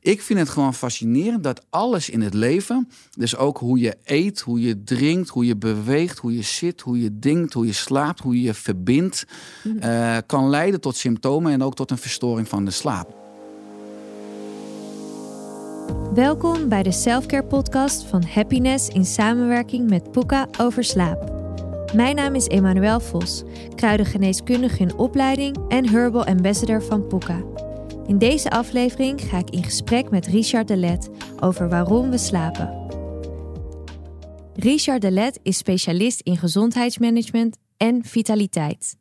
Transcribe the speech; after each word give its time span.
ik 0.00 0.22
vind 0.22 0.38
het 0.38 0.48
gewoon 0.48 0.74
fascinerend 0.74 1.44
dat 1.44 1.64
alles 1.70 2.10
in 2.10 2.20
het 2.20 2.34
leven, 2.34 2.88
dus 3.16 3.36
ook 3.36 3.58
hoe 3.58 3.78
je 3.78 3.96
eet, 4.04 4.40
hoe 4.40 4.60
je 4.60 4.82
drinkt, 4.82 5.28
hoe 5.28 5.46
je 5.46 5.56
beweegt, 5.56 6.18
hoe 6.18 6.36
je 6.36 6.42
zit, 6.42 6.80
hoe 6.80 7.00
je 7.00 7.18
denkt, 7.18 7.52
hoe 7.52 7.66
je 7.66 7.72
slaapt, 7.72 8.20
hoe 8.20 8.34
je 8.34 8.42
je 8.42 8.54
verbindt, 8.54 9.24
uh, 9.64 10.16
kan 10.26 10.48
leiden 10.48 10.80
tot 10.80 10.96
symptomen 10.96 11.52
en 11.52 11.62
ook 11.62 11.74
tot 11.74 11.90
een 11.90 11.98
verstoring 11.98 12.48
van 12.48 12.64
de 12.64 12.70
slaap. 12.70 13.18
Welkom 16.14 16.68
bij 16.68 16.82
de 16.82 16.92
Selfcare 16.92 17.44
podcast 17.44 18.02
van 18.02 18.24
Happiness 18.24 18.88
in 18.88 19.04
samenwerking 19.04 19.90
met 19.90 20.10
Puka 20.10 20.48
over 20.58 20.84
slaap. 20.84 21.38
Mijn 21.94 22.16
naam 22.16 22.34
is 22.34 22.46
Emmanuel 22.46 23.00
Vos, 23.00 23.42
kruidengeneeskundige 23.74 24.78
in 24.78 24.94
opleiding 24.94 25.56
en 25.68 25.88
Herbal 25.88 26.24
Ambassador 26.24 26.82
van 26.82 27.06
Puka. 27.06 27.42
In 28.10 28.18
deze 28.18 28.50
aflevering 28.50 29.20
ga 29.20 29.38
ik 29.38 29.50
in 29.50 29.64
gesprek 29.64 30.10
met 30.10 30.26
Richard 30.26 30.68
Delet 30.68 31.10
over 31.40 31.68
waarom 31.68 32.10
we 32.10 32.18
slapen. 32.18 32.88
Richard 34.54 35.00
Delet 35.00 35.40
is 35.42 35.56
specialist 35.56 36.20
in 36.20 36.36
gezondheidsmanagement 36.36 37.56
en 37.76 38.04
vitaliteit. 38.04 38.96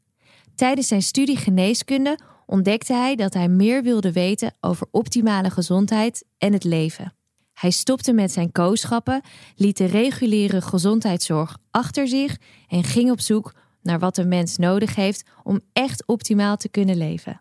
Tijdens 0.55 0.87
zijn 0.87 1.01
studie 1.01 1.37
geneeskunde 1.37 2.19
ontdekte 2.45 2.93
hij 2.93 3.15
dat 3.15 3.33
hij 3.33 3.47
meer 3.47 3.83
wilde 3.83 4.11
weten 4.11 4.53
over 4.59 4.87
optimale 4.91 5.49
gezondheid 5.49 6.25
en 6.37 6.53
het 6.53 6.63
leven. 6.63 7.13
Hij 7.53 7.71
stopte 7.71 8.13
met 8.13 8.31
zijn 8.31 8.51
kooschappen, 8.51 9.21
liet 9.55 9.77
de 9.77 9.85
reguliere 9.85 10.61
gezondheidszorg 10.61 11.57
achter 11.71 12.07
zich 12.07 12.37
en 12.67 12.83
ging 12.83 13.11
op 13.11 13.19
zoek 13.19 13.53
naar 13.81 13.99
wat 13.99 14.17
een 14.17 14.27
mens 14.27 14.57
nodig 14.57 14.95
heeft 14.95 15.23
om 15.43 15.59
echt 15.73 16.07
optimaal 16.07 16.57
te 16.57 16.69
kunnen 16.69 16.97
leven. 16.97 17.39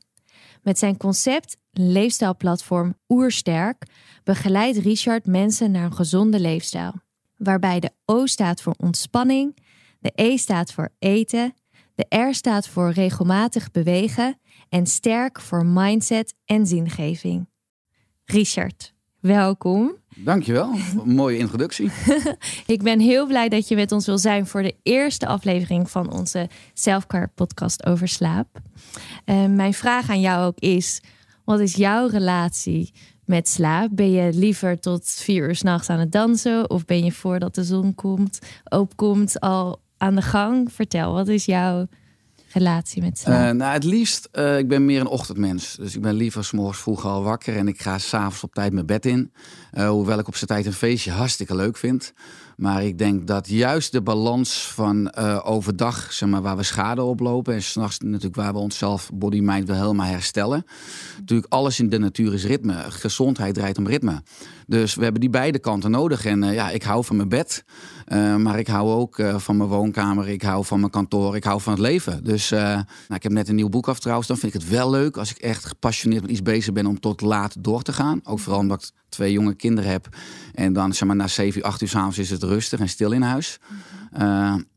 Met 0.69 0.79
zijn 0.79 0.97
concept 0.97 1.57
leefstijlplatform 1.71 2.95
Oersterk 3.09 3.87
begeleidt 4.25 4.79
Richard 4.79 5.27
mensen 5.27 5.71
naar 5.71 5.85
een 5.85 5.95
gezonde 5.95 6.41
leefstijl, 6.41 6.93
waarbij 7.37 7.81
de 7.81 7.91
O 8.05 8.27
staat 8.27 8.63
voor 8.63 8.75
ontspanning, 8.79 9.57
de 10.01 10.13
E 10.15 10.37
staat 10.37 10.73
voor 10.73 10.89
eten, 10.99 11.55
de 11.95 12.17
R 12.17 12.35
staat 12.35 12.69
voor 12.69 12.91
regelmatig 12.91 13.71
bewegen 13.71 14.39
en 14.69 14.87
sterk 14.87 15.41
voor 15.41 15.67
mindset 15.67 16.35
en 16.45 16.67
zingeving. 16.67 17.49
Richard, 18.25 18.95
welkom. 19.21 19.97
Dankjewel, 20.17 20.75
een 21.05 21.15
mooie 21.15 21.39
introductie. 21.39 21.91
ik 22.67 22.83
ben 22.83 23.01
heel 23.01 23.27
blij 23.27 23.49
dat 23.49 23.69
je 23.69 23.75
met 23.75 23.93
ons 23.93 24.07
wil 24.07 24.19
zijn 24.19 24.47
voor 24.47 24.63
de 24.63 24.75
eerste 24.83 25.27
aflevering 25.27 25.91
van 25.91 26.13
onze 26.13 26.49
Selfcare 26.75 27.31
podcast 27.35 27.87
over 27.87 28.09
slaap. 28.09 28.47
Uh, 29.25 29.47
mijn 29.47 29.75
vraag 29.75 30.11
aan 30.11 30.21
jou 30.21 30.47
ook 30.47 30.59
is, 30.59 31.01
wat 31.45 31.61
is 31.61 31.75
jouw 31.75 32.07
relatie 32.07 32.93
met 33.25 33.49
slaap? 33.49 33.89
Ben 33.93 34.11
je 34.11 34.33
liever 34.33 34.81
tot 34.81 35.09
vier 35.09 35.49
uur 35.49 35.57
s'nachts 35.57 35.91
aan 35.91 35.99
het 35.99 36.13
dansen? 36.13 36.71
Of 36.71 36.85
ben 36.85 37.05
je 37.05 37.13
voordat 37.13 37.55
de 37.55 37.65
zon 37.65 37.95
komt, 37.95 38.39
opkomt 38.69 39.41
al 39.41 39.81
aan 39.97 40.15
de 40.15 40.23
gang? 40.23 40.73
Vertel, 40.73 41.13
wat 41.13 41.29
is 41.29 41.45
jouw 41.45 41.87
relatie 42.53 43.03
met 43.03 43.19
slaap? 43.19 43.53
Uh, 43.53 43.59
nou, 43.59 43.73
het 43.73 43.85
liefst, 43.85 44.29
uh, 44.33 44.59
ik 44.59 44.69
ben 44.69 44.85
meer 44.85 45.01
een 45.01 45.07
ochtendmens. 45.07 45.77
Dus 45.77 45.95
ik 45.95 46.03
ben 46.03 46.15
liever 46.15 46.45
s'morgens 46.45 46.79
vroeg 46.79 47.05
al 47.05 47.23
wakker 47.23 47.57
en 47.57 47.69
ik 47.69 47.83
ga 47.83 47.99
s'avonds 47.99 48.43
op 48.43 48.55
tijd 48.55 48.73
mijn 48.73 48.87
bed 48.87 49.07
in. 49.07 49.33
Uh, 49.73 49.89
hoewel 49.89 50.19
ik 50.19 50.29
op 50.29 50.35
zijn 50.35 50.51
tijd 50.51 50.67
een 50.67 50.73
feestje 50.73 51.11
hartstikke 51.11 51.55
leuk 51.55 51.77
vind. 51.77 52.13
Maar 52.59 52.85
ik 52.85 52.99
denk 52.99 53.27
dat 53.27 53.49
juist 53.49 53.93
de 53.93 54.03
balans 54.03 54.73
van 54.73 55.17
overdag, 55.43 56.13
zeg 56.13 56.29
maar, 56.29 56.43
waar 56.43 56.57
we 56.57 56.63
schade 56.63 57.03
oplopen... 57.03 57.55
en 57.55 57.63
s'nachts 57.63 57.99
natuurlijk 57.99 58.37
waar 58.37 58.53
we 58.53 58.59
onszelf 58.59 59.11
body-mind 59.15 59.69
wel 59.69 59.77
helemaal 59.77 60.07
herstellen. 60.07 60.65
Natuurlijk, 61.19 61.53
alles 61.53 61.81
in 61.81 61.89
de 61.89 61.99
natuur 61.99 62.35
is 62.35 62.45
ritme. 62.45 62.75
Gezondheid 62.89 63.55
draait 63.55 63.79
om 63.79 63.87
ritme. 63.87 64.23
Dus 64.67 64.95
we 64.95 65.03
hebben 65.03 65.21
die 65.21 65.31
beide 65.31 65.59
kanten 65.59 65.91
nodig. 65.91 66.25
En 66.25 66.43
ja, 66.43 66.71
ik 66.71 66.83
hou 66.83 67.05
van 67.05 67.17
mijn 67.17 67.29
bed... 67.29 67.65
Uh, 68.13 68.37
maar 68.37 68.59
ik 68.59 68.67
hou 68.67 68.91
ook 68.91 69.23
van 69.37 69.57
mijn 69.57 69.69
woonkamer, 69.69 70.29
ik 70.29 70.43
hou 70.43 70.65
van 70.65 70.81
mijn 70.81 70.91
kantoor, 70.91 71.37
ik 71.37 71.45
hou 71.45 71.61
van 71.61 71.73
het 71.73 71.83
leven. 71.83 72.25
Dus 72.25 72.51
nou, 72.51 72.85
ik 73.15 73.23
heb 73.23 73.33
net 73.33 73.49
een 73.49 73.55
nieuw 73.55 73.69
boek 73.69 73.89
af 73.89 73.99
trouwens. 73.99 74.29
Dan 74.29 74.37
vind 74.37 74.55
ik 74.55 74.61
het 74.61 74.71
wel 74.71 74.91
leuk 74.91 75.17
als 75.17 75.31
ik 75.31 75.37
echt 75.37 75.65
gepassioneerd 75.65 76.23
met 76.23 76.31
iets 76.31 76.43
bezig 76.43 76.73
ben 76.73 76.87
om 76.87 77.01
tot 77.01 77.21
laat 77.21 77.65
door 77.65 77.83
te 77.83 77.93
gaan. 77.93 78.21
Ook 78.25 78.39
vooral 78.39 78.61
omdat 78.61 78.83
ik 78.83 79.08
twee 79.09 79.33
jonge 79.33 79.55
kinderen 79.55 79.91
heb. 79.91 80.09
En 80.55 80.73
dan 80.73 80.95
zeg 80.95 81.09
maar 81.09 81.17
na 81.17 81.27
7 81.27 81.61
uur, 81.61 81.67
8 81.67 81.83
uur 81.83 81.89
s'avonds 81.89 82.19
is 82.19 82.31
het 82.31 82.43
rustig 82.43 82.81
en 82.81 82.89
stil 82.89 83.13
in 83.13 83.23
huis. 83.23 83.59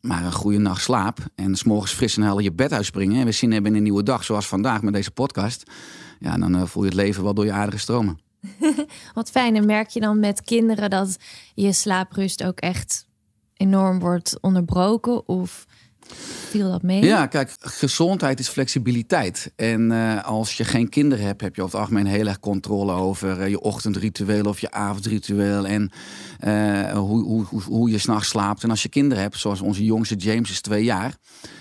maar 0.02 0.26
een 0.26 0.32
goede 0.32 0.58
nacht 0.58 0.82
slaap 0.82 1.20
en 1.36 1.56
s 1.56 1.64
morgens 1.64 1.92
fris 1.92 2.18
en 2.18 2.24
helder 2.24 2.44
je 2.44 2.52
bed 2.52 2.74
uitspringen. 2.74 3.20
En 3.20 3.26
we 3.26 3.32
zin 3.32 3.52
hebben 3.52 3.72
in 3.72 3.78
een 3.78 3.84
nieuwe 3.84 4.04
dag, 4.04 4.24
zoals 4.24 4.48
vandaag 4.48 4.82
met 4.82 4.94
deze 4.94 5.12
podcast. 5.12 5.72
Ja, 6.20 6.38
dan 6.38 6.68
voel 6.68 6.84
je 6.84 6.90
het 6.90 6.98
leven 6.98 7.24
wel 7.24 7.34
door 7.34 7.46
je 7.46 7.52
aardige 7.52 7.80
stromen. 7.80 8.20
Wat 9.14 9.32
fijn. 9.32 9.56
En 9.56 9.66
merk 9.66 9.90
je 9.90 10.00
dan 10.00 10.20
met 10.20 10.42
kinderen 10.42 10.90
dat 10.90 11.18
je 11.54 11.74
slaaprust 11.74 12.44
ook 12.44 12.60
echt 12.60 13.06
enorm 13.54 14.00
wordt 14.00 14.38
onderbroken? 14.42 15.28
Of 15.28 15.66
viel 16.50 16.72
dat 16.72 16.82
mee? 16.82 17.04
Ja, 17.04 17.26
kijk, 17.28 17.56
gezondheid 17.60 18.40
is 18.40 18.48
flexibiliteit. 18.48 19.52
En 19.56 19.92
uh, 19.92 20.26
als 20.26 20.58
je 20.58 20.64
geen 20.64 20.90
kinderen 20.90 21.26
hebt, 21.26 21.42
heb 21.42 21.56
je 21.56 21.62
over 21.64 21.80
het 21.80 21.88
algemeen 21.88 22.12
heel 22.12 22.28
erg 22.28 22.40
controle 22.40 22.92
over 22.92 23.40
uh, 23.40 23.48
je 23.48 23.60
ochtendritueel 23.62 24.44
of 24.44 24.60
je 24.60 24.72
avondritueel. 24.72 25.68
En 25.68 25.92
hoe, 26.94 27.24
hoe, 27.24 27.46
hoe, 27.46 27.62
hoe 27.62 27.90
je 27.90 27.98
s'nachts 27.98 28.30
slaapt. 28.30 28.64
En 28.64 28.70
als 28.70 28.84
je 28.84 28.90
kinderen 28.90 29.24
hebt, 29.24 29.38
zoals 29.38 29.62
onze 29.62 29.84
jongste 29.84 30.16
James 30.16 30.52
is 30.52 30.62
twee 30.62 30.84
jaar. 30.84 31.16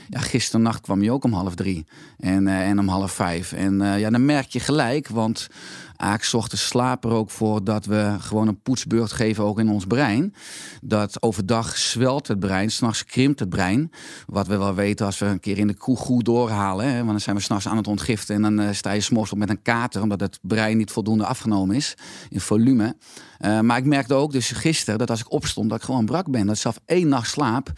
Ja, 0.09 0.19
gisternacht 0.19 0.81
kwam 0.81 1.03
je 1.03 1.12
ook 1.12 1.25
om 1.25 1.33
half 1.33 1.55
drie 1.55 1.87
en, 2.19 2.49
en 2.49 2.78
om 2.78 2.89
half 2.89 3.12
vijf. 3.12 3.53
En 3.53 3.78
ja, 3.99 4.11
dan 4.11 4.25
merk 4.25 4.49
je 4.49 4.61
gelijk, 4.61 5.09
want 5.09 5.49
Aak 6.00 6.31
ochtends 6.33 6.66
slapen 6.66 7.11
er 7.11 7.16
ook 7.16 7.31
voor 7.31 7.65
dat 7.65 7.87
we 7.87 8.16
gewoon 8.19 8.49
een 8.49 8.61
poetsbeurt 8.61 9.12
geven 9.12 9.44
ook 9.44 9.59
in 9.59 9.69
ons 9.69 9.87
brein. 9.87 10.34
Dat 10.83 11.22
overdag 11.22 11.77
zwelt 11.77 12.28
het 12.28 12.38
brein, 12.38 12.71
s'nachts 12.71 13.05
krimpt 13.05 13.41
het 13.41 13.49
brein. 13.49 13.91
Wat 14.27 14.47
we 14.47 14.56
wel 14.56 14.75
weten 14.75 15.06
als 15.06 15.19
we 15.19 15.27
een 15.27 15.41
keer 15.41 15.59
in 15.59 15.66
de 15.66 15.75
koe 15.75 15.97
goed 15.97 16.25
doorhalen. 16.25 16.87
Hè, 16.87 16.97
want 16.97 17.10
dan 17.10 17.21
zijn 17.21 17.37
we 17.37 17.43
s'nachts 17.43 17.69
aan 17.69 17.77
het 17.77 17.87
ontgiften 17.87 18.34
en 18.34 18.43
dan 18.43 18.60
uh, 18.60 18.69
sta 18.72 18.91
je 18.91 19.00
s'morgens 19.00 19.33
op 19.33 19.39
met 19.39 19.50
een 19.50 19.62
kater. 19.62 20.03
Omdat 20.03 20.21
het 20.21 20.39
brein 20.43 20.77
niet 20.77 20.91
voldoende 20.91 21.27
afgenomen 21.27 21.77
is 21.77 21.94
in 22.28 22.41
volume. 22.41 22.97
Uh, 23.41 23.60
maar 23.60 23.78
ik 23.78 23.84
merkte 23.84 24.15
ook 24.15 24.33
dus 24.33 24.50
gisteren 24.50 24.99
dat 24.99 25.10
als 25.10 25.21
ik 25.21 25.33
opstond 25.33 25.69
dat 25.71 25.78
ik 25.78 25.84
gewoon 25.84 26.05
brak 26.05 26.31
ben. 26.31 26.47
Dat 26.47 26.59
zelf 26.59 26.81
één 26.87 27.09
nacht 27.09 27.31
slaap 27.31 27.72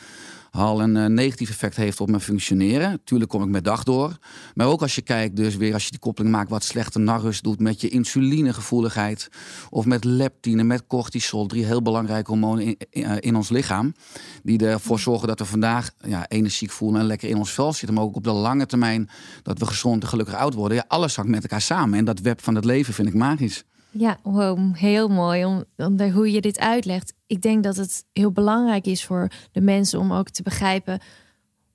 al 0.52 0.82
een 0.82 0.96
uh, 0.96 1.06
negatief 1.06 1.50
effect 1.50 1.76
heeft 1.76 2.00
op 2.00 2.08
mijn 2.08 2.20
functioneren. 2.20 3.00
Tuurlijk 3.04 3.30
kom 3.30 3.42
ik 3.42 3.48
met 3.48 3.64
dag 3.64 3.82
door. 3.82 4.18
Maar 4.54 4.66
ook 4.66 4.82
als 4.82 4.94
je 4.94 5.02
kijkt, 5.02 5.36
dus 5.36 5.56
weer 5.56 5.72
als 5.72 5.84
je 5.84 5.90
die 5.90 5.98
koppeling 5.98 6.34
maakt 6.34 6.50
wat 6.50 6.64
slechte 6.64 6.98
narrust 6.98 7.42
doet 7.42 7.60
met 7.60 7.80
je 7.80 7.88
insulinegevoeligheid. 7.88 9.28
Of 9.70 9.84
met 9.84 10.04
leptine, 10.04 10.62
met 10.62 10.86
cortisol. 10.86 11.46
Drie 11.46 11.64
heel 11.64 11.82
belangrijke 11.82 12.30
hormonen 12.30 12.64
in, 12.64 12.76
in, 12.90 13.02
uh, 13.02 13.16
in 13.20 13.36
ons 13.36 13.48
lichaam. 13.48 13.94
Die 14.42 14.66
ervoor 14.66 14.98
zorgen 14.98 15.28
dat 15.28 15.38
we 15.38 15.44
vandaag 15.44 15.90
ja, 15.98 16.28
energiek 16.28 16.70
voelen 16.70 17.00
en 17.00 17.06
lekker 17.06 17.28
in 17.28 17.36
ons 17.36 17.50
vel 17.50 17.72
zitten. 17.72 17.94
Maar 17.94 18.04
ook 18.04 18.16
op 18.16 18.24
de 18.24 18.32
lange 18.32 18.66
termijn 18.66 19.08
dat 19.42 19.58
we 19.58 19.66
gezond 19.66 20.02
en 20.02 20.08
gelukkig 20.08 20.34
oud 20.34 20.54
worden. 20.54 20.76
Ja, 20.76 20.84
alles 20.88 21.16
hangt 21.16 21.30
met 21.30 21.42
elkaar 21.42 21.60
samen. 21.60 21.98
En 21.98 22.04
dat 22.04 22.20
web 22.20 22.42
van 22.42 22.54
het 22.54 22.64
leven 22.64 22.94
vind 22.94 23.08
ik 23.08 23.14
magisch. 23.14 23.64
Ja, 23.94 24.18
wow, 24.22 24.76
heel 24.76 25.08
mooi 25.08 25.44
om, 25.44 25.64
om 25.76 26.00
hoe 26.00 26.32
je 26.32 26.40
dit 26.40 26.58
uitlegt. 26.58 27.14
Ik 27.26 27.42
denk 27.42 27.62
dat 27.62 27.76
het 27.76 28.04
heel 28.12 28.32
belangrijk 28.32 28.86
is 28.86 29.04
voor 29.04 29.30
de 29.52 29.60
mensen 29.60 29.98
om 29.98 30.12
ook 30.12 30.28
te 30.28 30.42
begrijpen 30.42 31.00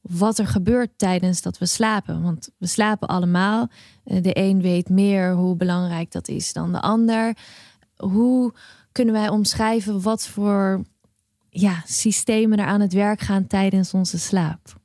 wat 0.02 0.38
er 0.38 0.48
gebeurt 0.48 0.98
tijdens 0.98 1.42
dat 1.42 1.58
we 1.58 1.66
slapen. 1.66 2.22
Want 2.22 2.50
we 2.58 2.68
slapen 2.68 3.08
allemaal. 3.08 3.70
Eh, 4.04 4.24
de 4.24 4.38
een 4.38 4.62
weet 4.62 4.90
meer 4.90 5.34
hoe 5.34 5.56
belangrijk 5.56 6.12
dat 6.12 6.28
is 6.28 6.54
dan 6.54 6.72
de 6.72 6.82
ander. 6.82 7.38
Hoe 7.96 8.54
kunnen 8.92 9.14
wij 9.14 9.30
omschrijven 9.30 10.02
wat 10.02 10.28
voor 10.28 10.84
ja, 11.50 11.84
systemen 11.86 12.60
er 12.60 12.66
aan 12.66 12.82
het 12.82 12.94
werk 12.94 13.20
gaan 13.20 13.48
tijdens 13.48 13.94
onze 13.94 14.20
slaap? 14.20 14.80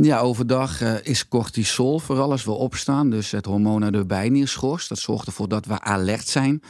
Ja, 0.00 0.18
overdag 0.20 0.82
uh, 0.82 0.94
is 1.02 1.28
cortisol 1.28 1.98
vooral 1.98 2.30
als 2.30 2.44
we 2.44 2.50
opstaan. 2.50 3.10
Dus 3.10 3.30
het 3.30 3.44
hormoon 3.44 3.84
uit 3.84 3.92
de 3.92 4.06
bijnierschors. 4.06 4.88
Dat 4.88 4.98
zorgt 4.98 5.26
ervoor 5.26 5.48
dat 5.48 5.66
we 5.66 5.80
alert 5.80 6.28
zijn. 6.28 6.62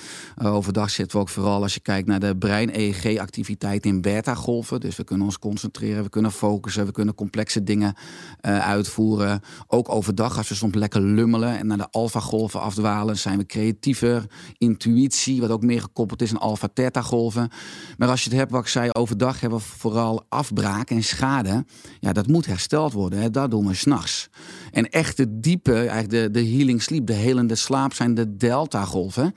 Uh, 0.43 0.55
overdag 0.55 0.91
zitten 0.91 1.17
we 1.17 1.23
ook 1.23 1.29
vooral 1.29 1.63
als 1.63 1.75
je 1.75 1.81
kijkt 1.81 2.09
naar 2.09 2.21
de 2.21 2.37
brein-EEG-activiteit 2.37 3.87
in 3.87 4.01
beta-golven. 4.01 4.81
Dus 4.81 4.97
we 4.97 5.05
kunnen 5.05 5.27
ons 5.27 5.39
concentreren, 5.39 6.03
we 6.03 6.09
kunnen 6.09 6.33
focussen, 6.33 6.87
we 6.87 6.93
kunnen 6.93 7.15
complexe 7.15 7.63
dingen 7.63 7.95
uh, 8.43 8.59
uitvoeren. 8.59 9.41
Ook 9.67 9.89
overdag, 9.89 10.37
als 10.37 10.49
we 10.49 10.55
soms 10.55 10.75
lekker 10.75 11.01
lummelen 11.01 11.59
en 11.59 11.67
naar 11.67 11.79
de 11.79 11.91
alfa-golven 11.91 12.61
afdwalen, 12.61 13.19
zijn 13.19 13.39
we 13.39 13.47
creatiever. 13.47 14.27
Intuïtie, 14.59 15.41
wat 15.41 15.51
ook 15.51 15.63
meer 15.63 15.81
gekoppeld 15.81 16.23
is 16.23 16.31
aan 16.31 16.41
alfa-theta-golven. 16.41 17.51
Maar 17.99 18.09
als 18.09 18.25
je 18.25 18.31
het 18.31 18.39
hebt, 18.39 18.51
wat 18.51 18.61
ik 18.61 18.69
zei, 18.69 18.91
overdag 18.93 19.41
hebben 19.41 19.59
we 19.59 19.65
vooral 19.65 20.27
afbraak 20.29 20.91
en 20.91 21.03
schade. 21.03 21.65
Ja, 22.01 22.13
dat 22.13 22.27
moet 22.27 22.47
hersteld 22.47 22.93
worden. 22.93 23.17
Hè, 23.19 23.31
dat 23.31 23.51
doen 23.51 23.67
we 23.67 23.75
s'nachts. 23.75 24.29
En 24.73 24.91
echt 24.91 25.17
de 25.17 25.41
diepe, 25.41 25.75
eigenlijk 25.75 26.11
de, 26.11 26.31
de 26.31 26.49
healing 26.49 26.83
sleep, 26.83 27.07
de 27.07 27.13
helende 27.13 27.55
slaap 27.55 27.95
zijn 27.95 28.15
de 28.15 28.37
delta-golven. 28.37 29.35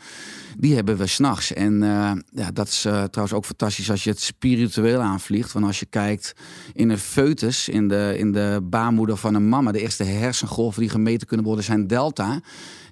Die 0.57 0.75
hebben 0.75 0.97
we 0.97 1.07
s'nachts. 1.07 1.53
En 1.53 1.73
uh, 1.73 2.11
ja, 2.33 2.51
dat 2.53 2.67
is 2.67 2.85
uh, 2.85 3.03
trouwens 3.03 3.37
ook 3.37 3.45
fantastisch 3.45 3.89
als 3.91 4.03
je 4.03 4.09
het 4.09 4.21
spiritueel 4.21 4.99
aanvliegt. 4.99 5.51
Want 5.51 5.65
als 5.65 5.79
je 5.79 5.85
kijkt 5.85 6.33
in 6.73 6.89
een 6.89 6.97
foetus, 6.97 7.69
in 7.69 7.87
de, 7.87 8.15
in 8.17 8.31
de 8.31 8.59
baarmoeder 8.63 9.17
van 9.17 9.35
een 9.35 9.49
mama, 9.49 9.71
de 9.71 9.81
eerste 9.81 10.03
hersengolven 10.03 10.81
die 10.81 10.89
gemeten 10.89 11.27
kunnen 11.27 11.45
worden 11.45 11.65
zijn 11.65 11.87
delta. 11.87 12.39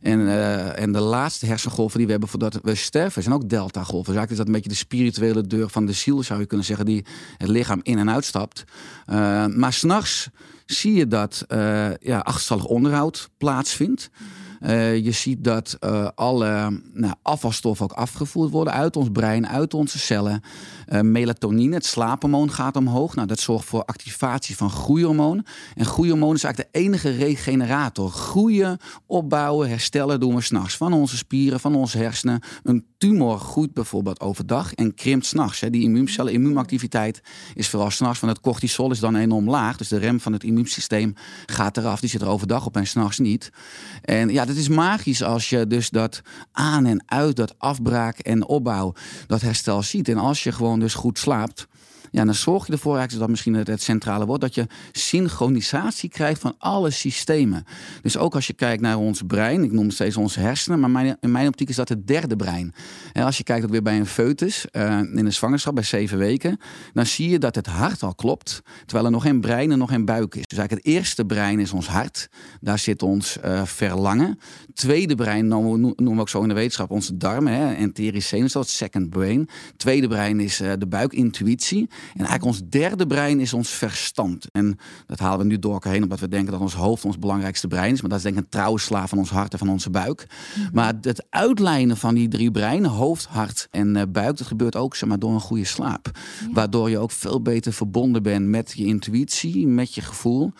En, 0.02 0.20
uh, 0.20 0.80
en 0.80 0.92
de 0.92 1.00
laatste 1.00 1.46
hersengolven 1.46 1.98
die 1.98 2.06
we 2.06 2.12
hebben 2.12 2.30
voordat 2.30 2.60
we 2.62 2.76
sterven 2.76 3.24
zijn 3.24 3.36
ook 3.36 3.50
delta-golven. 3.50 4.14
Dus 4.14 4.16
eigenlijk 4.16 4.32
is 4.32 4.38
dat 4.38 4.48
een 4.48 4.54
beetje 4.54 4.70
de 4.70 4.76
spirituele 4.76 5.48
deur 5.48 5.70
van 5.70 5.86
de 5.86 5.94
ziel, 5.94 6.24
zou 6.24 6.40
je 6.40 6.46
kunnen 6.46 6.66
zeggen, 6.66 6.86
die 6.86 7.06
het 7.38 7.50
lichaam 7.50 7.80
in 7.84 7.98
en 7.98 8.10
uitstapt. 8.10 8.64
Maar 9.56 9.74
s'nachts 9.74 10.30
zie 10.72 10.94
je 10.94 11.08
dat 11.08 11.46
uh, 11.48 11.90
ja, 12.00 12.20
achterstallig 12.20 12.66
onderhoud 12.66 13.30
plaatsvindt. 13.38 14.10
Uh, 14.62 14.98
je 14.98 15.12
ziet 15.12 15.44
dat 15.44 15.78
uh, 15.80 16.08
alle 16.16 16.82
nou, 16.94 17.14
afvalstoffen 17.22 17.86
ook 17.86 17.98
afgevoerd 17.98 18.52
worden 18.52 18.74
uit 18.74 18.96
ons 18.96 19.10
brein, 19.12 19.48
uit 19.48 19.74
onze 19.74 20.00
cellen. 20.00 20.44
Uh, 20.94 21.02
melatonine, 21.02 21.74
het 21.74 21.86
slaaphormoon, 21.86 22.52
gaat 22.52 22.76
omhoog. 22.76 23.16
Nou, 23.16 23.28
dat 23.28 23.40
zorgt 23.40 23.66
voor 23.66 23.86
activatie 23.86 24.56
van 24.56 24.70
groeihormoon. 24.70 25.46
En 25.76 25.86
groeihormoon 25.86 26.36
is 26.36 26.44
eigenlijk 26.44 26.74
de 26.74 26.80
enige 26.80 27.10
regenerator. 27.12 28.10
Groeien, 28.10 28.78
opbouwen, 29.06 29.70
herstellen 29.70 30.20
doen 30.20 30.36
we 30.36 30.42
s'nachts. 30.42 30.78
Van 30.78 30.94
onze 30.94 31.18
spieren, 31.18 31.60
van 31.60 31.76
onze 31.76 31.98
hersenen. 31.98 32.42
Een 32.64 32.86
tumor 32.98 33.40
groeit 33.40 33.74
bijvoorbeeld 33.74 34.20
overdag 34.20 34.74
en 34.74 34.94
krimpt 34.94 35.26
s'nachts. 35.26 35.60
Die 35.60 35.84
immuuncellen, 35.84 36.34
immuunactiviteit 36.34 37.22
is 37.54 37.70
vooral 37.70 37.92
s'nachts. 37.92 38.20
Want 38.20 38.34
het 38.34 38.42
cortisol 38.42 38.92
is 38.92 39.00
dan 39.00 39.16
enorm 39.16 39.50
laag. 39.50 39.78
Dus 39.78 39.88
de 39.88 39.98
rem 39.98 40.20
van 40.20 40.34
het 40.34 40.44
immuunsysteem 40.44 41.14
gaat 41.46 41.78
eraf. 41.78 42.00
Die 42.00 42.10
zit 42.10 42.22
er 42.22 42.28
overdag 42.28 42.66
op 42.66 42.78
en 42.78 42.88
s'nachts 42.88 43.20
niet. 43.20 43.52
En 44.02 44.30
ja, 44.30 44.46
het 44.46 44.58
is 44.58 44.68
magisch 44.68 45.24
als 45.24 45.50
je 45.50 45.68
dus 45.68 45.90
dat 45.90 46.22
aan 46.52 46.86
en 46.86 47.04
uit, 47.06 47.36
dat 47.36 47.56
afbraak 47.58 48.20
en 48.20 48.48
opbouw, 48.48 48.94
dat 49.28 49.42
herstel 49.42 49.84
ziet. 49.84 50.10
En 50.10 50.18
als 50.18 50.44
je 50.44 50.52
gewoon 50.52 50.79
dus 50.80 50.94
goed 50.94 51.20
slaapt, 51.20 51.68
ja, 52.12 52.26
dan 52.26 52.34
zorg 52.34 52.68
je 52.68 52.72
ervoor, 52.72 52.98
eigenlijk 52.98 53.20
dat 53.20 53.30
misschien 53.30 53.54
het, 53.54 53.82
centrale 53.82 54.26
woord, 54.26 54.42
dat 54.42 54.56
je 54.56 54.68
synchronisatie 54.92 56.10
krijgt 56.10 56.42
van 56.42 56.56
alle 56.58 56.90
systemen. 56.90 57.64
Dus 58.02 58.18
ook 58.18 58.36
als 58.36 58.48
je 58.48 58.54
kijkt 58.54 58.82
naar 58.82 58.98
ons 58.98 59.22
brein, 59.28 59.64
ik 59.64 59.72
noem 59.72 59.92
steeds 59.92 60.18
onze 60.18 60.40
hersenen, 60.40 60.80
maar 60.80 60.90
mijn, 60.90 61.18
in 61.20 61.32
mijn 61.32 61.48
optiek 61.48 61.70
is 61.70 61.76
dat 61.76 61.90
het 61.90 62.08
derde 62.08 62.36
brein. 62.36 62.74
En 63.14 63.24
als 63.24 63.38
je 63.38 63.44
kijkt 63.44 63.66
ook 63.66 63.72
weer 63.72 63.82
bij 63.82 63.98
een 63.98 64.06
foetus 64.06 64.66
uh, 64.72 64.98
in 64.98 65.26
een 65.26 65.34
zwangerschap 65.34 65.76
bij 65.76 65.84
zeven 65.84 66.18
weken, 66.18 66.60
dan 66.94 67.06
zie 67.06 67.30
je 67.30 67.40
dat 67.40 67.56
het 67.56 67.68
hart 67.68 68.04
al 68.04 68.16
klopt, 68.16 68.62
terwijl 68.86 69.06
er 69.06 69.12
nog 69.12 69.24
geen 69.24 69.42
brein 69.42 69.72
en 69.72 69.78
nog 69.78 69.90
geen 69.90 70.06
buik 70.06 70.36
is. 70.36 70.48
Dus 70.48 70.58
eigenlijk 70.58 70.88
het 70.88 70.96
eerste 70.96 71.26
brein 71.26 71.60
is 71.60 71.72
ons 71.72 71.88
hart, 71.88 72.30
daar 72.62 72.80
zit 72.80 73.04
ons 73.04 73.38
uh, 73.46 73.66
verlangen. 73.66 74.40
Tweede 74.80 75.16
brein 75.16 75.48
noemen 75.48 75.96
we 75.96 76.20
ook 76.20 76.30
zo 76.30 76.42
in 76.42 76.48
de 76.48 76.54
wetenschap 76.54 76.92
onze 76.92 77.18
darmen, 77.18 77.54
hè, 77.54 77.74
enterisch 77.74 78.28
zenuwstelsel, 78.28 78.62
het 78.62 78.92
second 78.92 79.10
brain. 79.10 79.50
Tweede 79.78 80.08
brein 80.08 80.40
is 80.40 80.62
uh, 80.62 80.72
de 80.78 80.88
buikintuïtie. 80.88 81.88
En 81.90 82.26
eigenlijk 82.26 82.44
ons 82.44 82.62
derde 82.70 83.08
brein 83.08 83.40
is 83.40 83.54
ons 83.54 83.70
verstand. 83.70 84.46
En 84.52 84.78
dat 85.06 85.20
halen 85.20 85.40
we 85.40 85.46
nu 85.46 85.60
door 85.60 85.74
elkaar 85.74 85.94
heen, 85.94 86.04
omdat 86.04 86.20
we 86.20 86.28
denken 86.28 86.52
dat 86.52 86.62
ons 86.62 86.74
hoofd 86.74 87.06
ons 87.06 87.20
belangrijkste 87.20 87.68
brein 87.68 87.94
is. 87.94 88.02
Maar 88.02 88.10
dat 88.10 88.18
is 88.18 88.24
denk 88.24 88.38
ik 88.38 88.44
een 88.44 88.50
trouwe 88.50 88.80
slaaf 88.80 89.10
van 89.10 89.18
ons 89.18 89.30
hart 89.30 89.54
en 89.54 89.60
van 89.60 89.70
onze 89.70 89.90
buik. 89.90 90.28
-hmm. 90.56 90.70
Maar 90.74 90.94
het 91.02 91.26
uitlijnen 91.30 91.98
van 91.98 92.16
die 92.16 92.28
drie 92.28 92.52
breinen, 92.52 92.90
hoofd, 92.90 93.26
hart 93.26 93.68
en 93.72 93.96
uh, 93.96 94.04
buik, 94.10 94.38
dat 94.38 94.48
gebeurt 94.48 94.76
ook 94.76 94.96
zeg 94.96 95.10
maar, 95.10 95.20
door 95.20 95.34
een 95.34 95.40
goede 95.40 95.66
slaap. 95.66 96.12
Ja. 96.14 96.54
Waardoor 96.54 96.90
je 96.90 96.98
ook 96.98 97.12
veel 97.12 97.42
beter 97.42 97.74
verbonden 97.74 98.24
bent 98.24 98.48
met 98.48 98.74
je 98.76 98.86
intuïtie, 98.86 99.68
met 99.68 99.96
je 99.96 100.02
gevoel. 100.02 100.52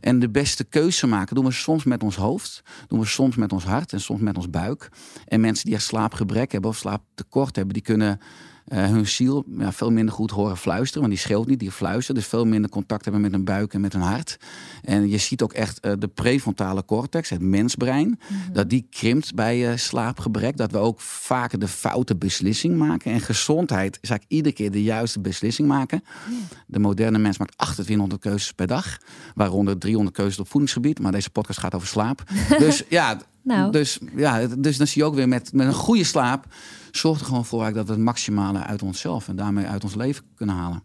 En 0.00 0.18
de 0.18 0.30
beste 0.30 0.64
keuze 0.64 1.06
maken 1.06 1.34
doen 1.34 1.44
we 1.44 1.50
soms 1.50 1.84
met 1.84 2.02
ons 2.02 2.16
hoofd, 2.16 2.62
doen 2.88 3.00
we 3.00 3.06
soms 3.06 3.36
met 3.36 3.52
ons 3.52 3.64
hart 3.66 3.92
en 3.92 4.00
soms 4.00 4.20
met 4.20 4.36
ons 4.36 4.50
buik. 4.50 4.88
En 5.24 5.40
mensen 5.40 5.64
die 5.64 5.74
echt 5.74 5.84
slaapgebrek 5.84 6.52
hebben 6.52 6.70
of 6.70 6.76
slaaptekort 6.76 7.56
hebben, 7.56 7.74
die 7.74 7.82
kunnen 7.82 8.20
uh, 8.68 8.86
hun 8.86 9.06
ziel 9.06 9.44
ja, 9.58 9.72
veel 9.72 9.90
minder 9.90 10.14
goed 10.14 10.30
horen 10.30 10.56
fluisteren. 10.56 11.00
Want 11.00 11.12
die 11.12 11.22
schreeuwt 11.22 11.46
niet, 11.46 11.58
die 11.58 11.70
fluistert. 11.70 12.16
Dus 12.16 12.26
veel 12.26 12.44
minder 12.44 12.70
contact 12.70 13.04
hebben 13.04 13.22
met 13.22 13.32
hun 13.32 13.44
buik 13.44 13.74
en 13.74 13.80
met 13.80 13.92
hun 13.92 14.02
hart. 14.02 14.38
En 14.82 15.08
je 15.08 15.18
ziet 15.18 15.42
ook 15.42 15.52
echt 15.52 15.86
uh, 15.86 15.92
de 15.98 16.08
prefrontale 16.08 16.84
cortex, 16.84 17.30
het 17.30 17.40
mensbrein. 17.40 18.06
Mm 18.08 18.16
-hmm. 18.26 18.52
Dat 18.52 18.70
die 18.70 18.86
krimpt 18.90 19.34
bij 19.34 19.70
uh, 19.70 19.76
slaapgebrek. 19.76 20.56
Dat 20.56 20.70
we 20.70 20.78
ook 20.78 21.00
vaker 21.00 21.58
de 21.58 21.68
foute 21.68 22.16
beslissing 22.16 22.76
maken. 22.76 23.12
En 23.12 23.20
gezondheid 23.20 23.98
is 24.00 24.10
eigenlijk 24.10 24.32
iedere 24.32 24.54
keer 24.54 24.70
de 24.70 24.82
juiste 24.82 25.20
beslissing 25.20 25.68
maken. 25.68 26.04
Mm. 26.28 26.36
De 26.66 26.78
moderne 26.78 27.18
mens 27.18 27.38
maakt 27.38 27.52
2800 27.58 28.20
keuzes 28.20 28.52
per 28.52 28.66
dag. 28.66 28.96
Waaronder 29.34 29.78
300 29.78 30.16
keuzes 30.16 30.38
op 30.38 30.48
voedingsgebied. 30.48 31.00
Maar 31.00 31.12
deze 31.12 31.30
podcast 31.30 31.58
gaat 31.58 31.74
over 31.74 31.88
slaap. 31.88 32.22
dus 32.58 32.82
ja... 32.88 33.18
Nou. 33.46 33.72
Dus, 33.72 33.98
ja, 34.16 34.46
dus 34.46 34.76
dan 34.76 34.86
zie 34.86 35.02
je 35.02 35.08
ook 35.08 35.14
weer 35.14 35.28
met, 35.28 35.52
met 35.52 35.66
een 35.66 35.74
goede 35.74 36.04
slaap 36.04 36.46
zorgt 36.90 37.20
er 37.20 37.26
gewoon 37.26 37.44
voor 37.44 37.72
dat 37.72 37.86
we 37.86 37.92
het 37.92 38.02
maximale 38.02 38.58
uit 38.58 38.82
onszelf 38.82 39.28
en 39.28 39.36
daarmee 39.36 39.66
uit 39.66 39.84
ons 39.84 39.94
leven 39.94 40.24
kunnen 40.34 40.54
halen. 40.54 40.82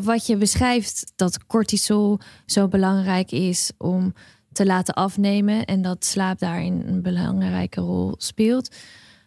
Wat 0.00 0.26
je 0.26 0.36
beschrijft, 0.36 1.12
dat 1.16 1.46
cortisol 1.46 2.18
zo 2.46 2.68
belangrijk 2.68 3.30
is 3.30 3.72
om 3.78 4.12
te 4.52 4.66
laten 4.66 4.94
afnemen 4.94 5.64
en 5.64 5.82
dat 5.82 6.04
slaap 6.04 6.38
daarin 6.38 6.82
een 6.86 7.02
belangrijke 7.02 7.80
rol 7.80 8.14
speelt. 8.18 8.74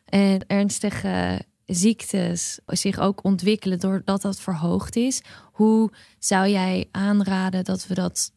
En 0.05 0.47
ernstige 0.47 1.41
ziektes 1.65 2.59
zich 2.65 2.99
ook 2.99 3.23
ontwikkelen 3.23 3.79
doordat 3.79 4.21
dat 4.21 4.39
verhoogd 4.39 4.95
is. 4.95 5.21
Hoe 5.51 5.91
zou 6.19 6.47
jij 6.47 6.87
aanraden 6.91 7.63
dat 7.63 7.87
we 7.87 7.93
dat 7.93 8.31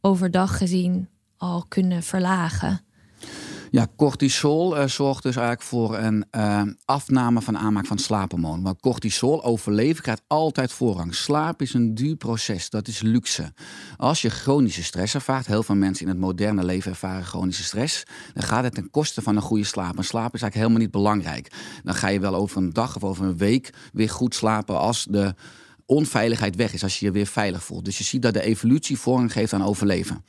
overdag 0.00 0.56
gezien 0.56 1.08
al 1.36 1.64
kunnen 1.68 2.02
verlagen? 2.02 2.86
Ja, 3.70 3.86
cortisol 3.96 4.76
uh, 4.76 4.86
zorgt 4.86 5.22
dus 5.22 5.36
eigenlijk 5.36 5.66
voor 5.66 5.98
een 5.98 6.24
uh, 6.36 6.62
afname 6.84 7.40
van 7.40 7.58
aanmaak 7.58 7.86
van 7.86 7.98
slaaphormoon. 7.98 8.62
Want 8.62 8.80
cortisol 8.80 9.44
overleven 9.44 10.02
krijgt 10.02 10.22
altijd 10.26 10.72
voorrang. 10.72 11.14
Slaap 11.14 11.62
is 11.62 11.74
een 11.74 11.94
duur 11.94 12.16
proces, 12.16 12.70
dat 12.70 12.88
is 12.88 13.00
luxe. 13.00 13.52
Als 13.96 14.22
je 14.22 14.30
chronische 14.30 14.84
stress 14.84 15.14
ervaart, 15.14 15.46
heel 15.46 15.62
veel 15.62 15.74
mensen 15.74 16.04
in 16.04 16.10
het 16.10 16.20
moderne 16.20 16.64
leven 16.64 16.90
ervaren 16.90 17.24
chronische 17.24 17.64
stress, 17.64 18.04
dan 18.34 18.42
gaat 18.42 18.64
het 18.64 18.74
ten 18.74 18.90
koste 18.90 19.22
van 19.22 19.36
een 19.36 19.42
goede 19.42 19.64
slaap. 19.64 19.96
En 19.96 20.04
slaap 20.04 20.34
is 20.34 20.42
eigenlijk 20.42 20.54
helemaal 20.54 20.80
niet 20.80 20.90
belangrijk. 20.90 21.52
Dan 21.84 21.94
ga 21.94 22.08
je 22.08 22.20
wel 22.20 22.34
over 22.34 22.56
een 22.56 22.72
dag 22.72 22.96
of 22.96 23.04
over 23.04 23.24
een 23.24 23.36
week 23.36 23.72
weer 23.92 24.10
goed 24.10 24.34
slapen 24.34 24.78
als 24.78 25.06
de 25.10 25.34
onveiligheid 25.88 26.56
weg 26.56 26.72
is, 26.72 26.82
als 26.82 26.98
je 26.98 27.06
je 27.06 27.12
weer 27.12 27.26
veilig 27.26 27.64
voelt. 27.64 27.84
Dus 27.84 27.98
je 27.98 28.04
ziet 28.04 28.22
dat 28.22 28.32
de 28.32 28.42
evolutie 28.42 28.98
voorrang 28.98 29.32
geeft 29.32 29.52
aan 29.52 29.64
overleven. 29.64 30.24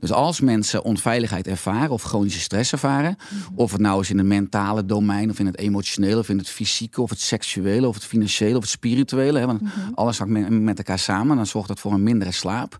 Dus 0.00 0.12
als 0.12 0.40
mensen 0.40 0.84
onveiligheid 0.84 1.46
ervaren 1.46 1.90
of 1.90 2.02
chronische 2.02 2.40
stress 2.40 2.72
ervaren, 2.72 3.16
of 3.54 3.72
het 3.72 3.80
nou 3.80 4.00
is 4.00 4.10
in 4.10 4.18
het 4.18 4.26
mentale 4.26 4.84
domein, 4.84 5.30
of 5.30 5.38
in 5.38 5.46
het 5.46 5.58
emotionele, 5.58 6.18
of 6.18 6.28
in 6.28 6.38
het 6.38 6.48
fysieke, 6.48 7.02
of 7.02 7.10
het 7.10 7.20
seksuele, 7.20 7.88
of 7.88 7.94
het 7.94 8.04
financiële, 8.04 8.56
of 8.56 8.62
het 8.62 8.70
spirituele, 8.70 9.38
hè, 9.38 9.46
want 9.46 9.60
mm 9.60 9.68
-hmm. 9.68 9.94
alles 9.94 10.18
hangt 10.18 10.50
met 10.50 10.78
elkaar 10.78 10.98
samen, 10.98 11.36
dan 11.36 11.46
zorgt 11.46 11.68
dat 11.68 11.80
voor 11.80 11.92
een 11.92 12.02
mindere 12.02 12.32
slaap. 12.32 12.78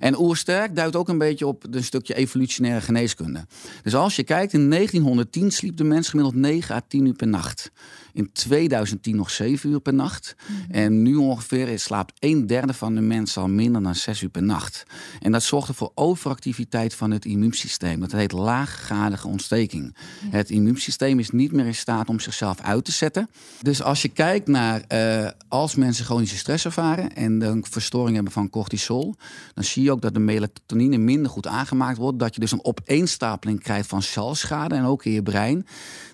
En 0.00 0.18
Oersterk 0.18 0.76
duidt 0.76 0.96
ook 0.96 1.08
een 1.08 1.18
beetje 1.18 1.46
op 1.46 1.64
een 1.70 1.84
stukje 1.84 2.14
evolutionaire 2.14 2.80
geneeskunde. 2.80 3.46
Dus 3.82 3.94
als 3.94 4.16
je 4.16 4.22
kijkt, 4.22 4.52
in 4.52 4.70
1910 4.70 5.50
sliep 5.50 5.76
de 5.76 5.84
mens 5.84 6.08
gemiddeld 6.08 6.36
9 6.36 6.74
à 6.74 6.80
10 6.88 7.06
uur 7.06 7.14
per 7.14 7.28
nacht. 7.28 7.72
In 8.14 8.32
2010 8.32 9.16
nog 9.16 9.30
7 9.30 9.70
uur 9.70 9.80
per 9.80 9.94
nacht. 9.94 10.36
Mm 10.38 10.56
-hmm. 10.56 10.74
En 10.74 11.02
nu 11.02 11.14
ongeveer 11.14 11.78
slaapt 11.78 12.12
een 12.18 12.46
derde 12.46 12.74
van 12.74 12.94
de 12.94 13.00
mensen 13.00 13.42
al 13.42 13.48
minder 13.48 13.82
dan 13.82 13.94
6 13.94 14.22
uur 14.22 14.28
per 14.28 14.42
nacht. 14.42 14.84
En 15.20 15.32
dat 15.32 15.42
zorgt 15.42 15.68
er 15.68 15.74
voor 15.74 15.92
overactiviteit 15.94 16.94
van 16.94 17.10
het 17.10 17.24
immuunsysteem. 17.24 18.00
Dat 18.00 18.12
heet 18.12 18.32
laaggradige 18.32 19.28
ontsteking. 19.28 19.96
Het 20.30 20.50
immuunsysteem 20.50 21.18
is 21.18 21.30
niet 21.30 21.52
meer 21.52 21.66
in 21.66 21.74
staat 21.74 22.08
om 22.08 22.20
zichzelf 22.20 22.60
uit 22.60 22.84
te 22.84 22.92
zetten. 22.92 23.30
Dus 23.62 23.82
als 23.82 24.02
je 24.02 24.08
kijkt 24.08 24.48
naar 24.48 24.84
uh, 24.88 25.30
als 25.48 25.74
mensen 25.74 26.04
chronische 26.04 26.36
stress 26.36 26.64
ervaren 26.64 27.14
en 27.14 27.42
een 27.42 27.64
verstoring 27.70 28.14
hebben 28.14 28.32
van 28.32 28.50
cortisol, 28.50 29.14
dan 29.54 29.64
zie 29.64 29.82
je 29.82 29.92
ook 29.92 30.02
dat 30.02 30.14
de 30.14 30.20
melatonine 30.20 30.98
minder 30.98 31.30
goed 31.30 31.46
aangemaakt 31.46 31.98
wordt. 31.98 32.18
Dat 32.18 32.34
je 32.34 32.40
dus 32.40 32.52
een 32.52 32.64
opeenstapeling 32.64 33.62
krijgt 33.62 33.88
van 33.88 34.02
celschade 34.02 34.74
en 34.74 34.84
ook 34.84 35.04
in 35.04 35.12
je 35.12 35.22
brein. 35.22 35.66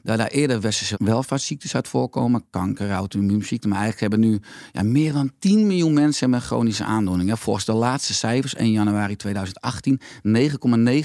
Daar 0.02 0.16
daar 0.16 0.28
eerder 0.28 0.60
westerse 0.60 0.96
welvaartsziektes 0.98 1.74
uit 1.74 1.88
voorkomen, 1.90 2.44
kanker, 2.50 2.90
auto-immuunziekten. 2.90 3.70
Maar 3.70 3.78
eigenlijk 3.80 4.12
hebben 4.12 4.30
nu 4.30 4.40
ja, 4.72 4.82
meer 4.82 5.12
dan 5.12 5.32
10 5.38 5.66
miljoen 5.66 5.92
mensen 5.92 6.32
een 6.32 6.40
chronische 6.40 6.84
aandoening. 6.84 7.38
Volgens 7.38 7.64
de 7.64 7.72
laatste 7.72 8.14
cijfers, 8.14 8.54
1 8.54 8.70
januari 8.70 9.16
2018, 9.16 10.00
9,9 10.00 10.02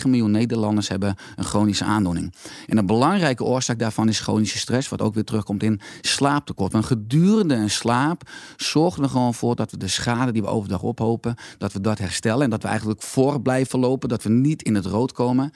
miljoen 0.10 0.32
Nederlanders 0.32 0.88
hebben 0.88 1.16
een 1.36 1.44
chronische 1.44 1.84
aandoening. 1.84 2.34
En 2.68 2.78
een 2.78 2.86
belangrijke 2.86 3.44
oorzaak 3.44 3.80
daarvan 3.80 4.08
is 4.08 4.20
chronische 4.20 4.58
stress, 4.58 4.90
wat 4.90 5.02
ook 5.02 5.14
weer 5.14 5.24
terugkomt 5.24 5.64
in 5.64 5.82
slaaptekort. 6.02 6.72
Want 6.72 6.86
gedurende 6.86 7.56
een 7.56 7.70
slaap 7.70 8.30
zorgen 8.58 9.02
we 9.02 9.10
gewoon 9.10 9.34
voor 9.34 9.56
dat 9.56 9.72
we 9.72 9.78
de 9.78 9.88
schade 9.88 10.32
die 10.32 10.42
we 10.42 10.48
overdag 10.48 10.82
ophopen, 10.82 11.36
dat 11.58 11.74
we 11.74 11.82
dat 11.82 11.98
herstellen 11.98 12.44
en 12.44 12.50
dat 12.50 12.62
we 12.62 12.68
eigenlijk 12.68 13.02
voor 13.02 13.42
blijven 13.42 13.80
lopen, 13.80 14.10
dat 14.10 14.24
we 14.24 14.30
niet 14.30 14.64
in 14.64 14.76
het 14.76 14.86
rood 14.86 15.12
komen. 15.12 15.52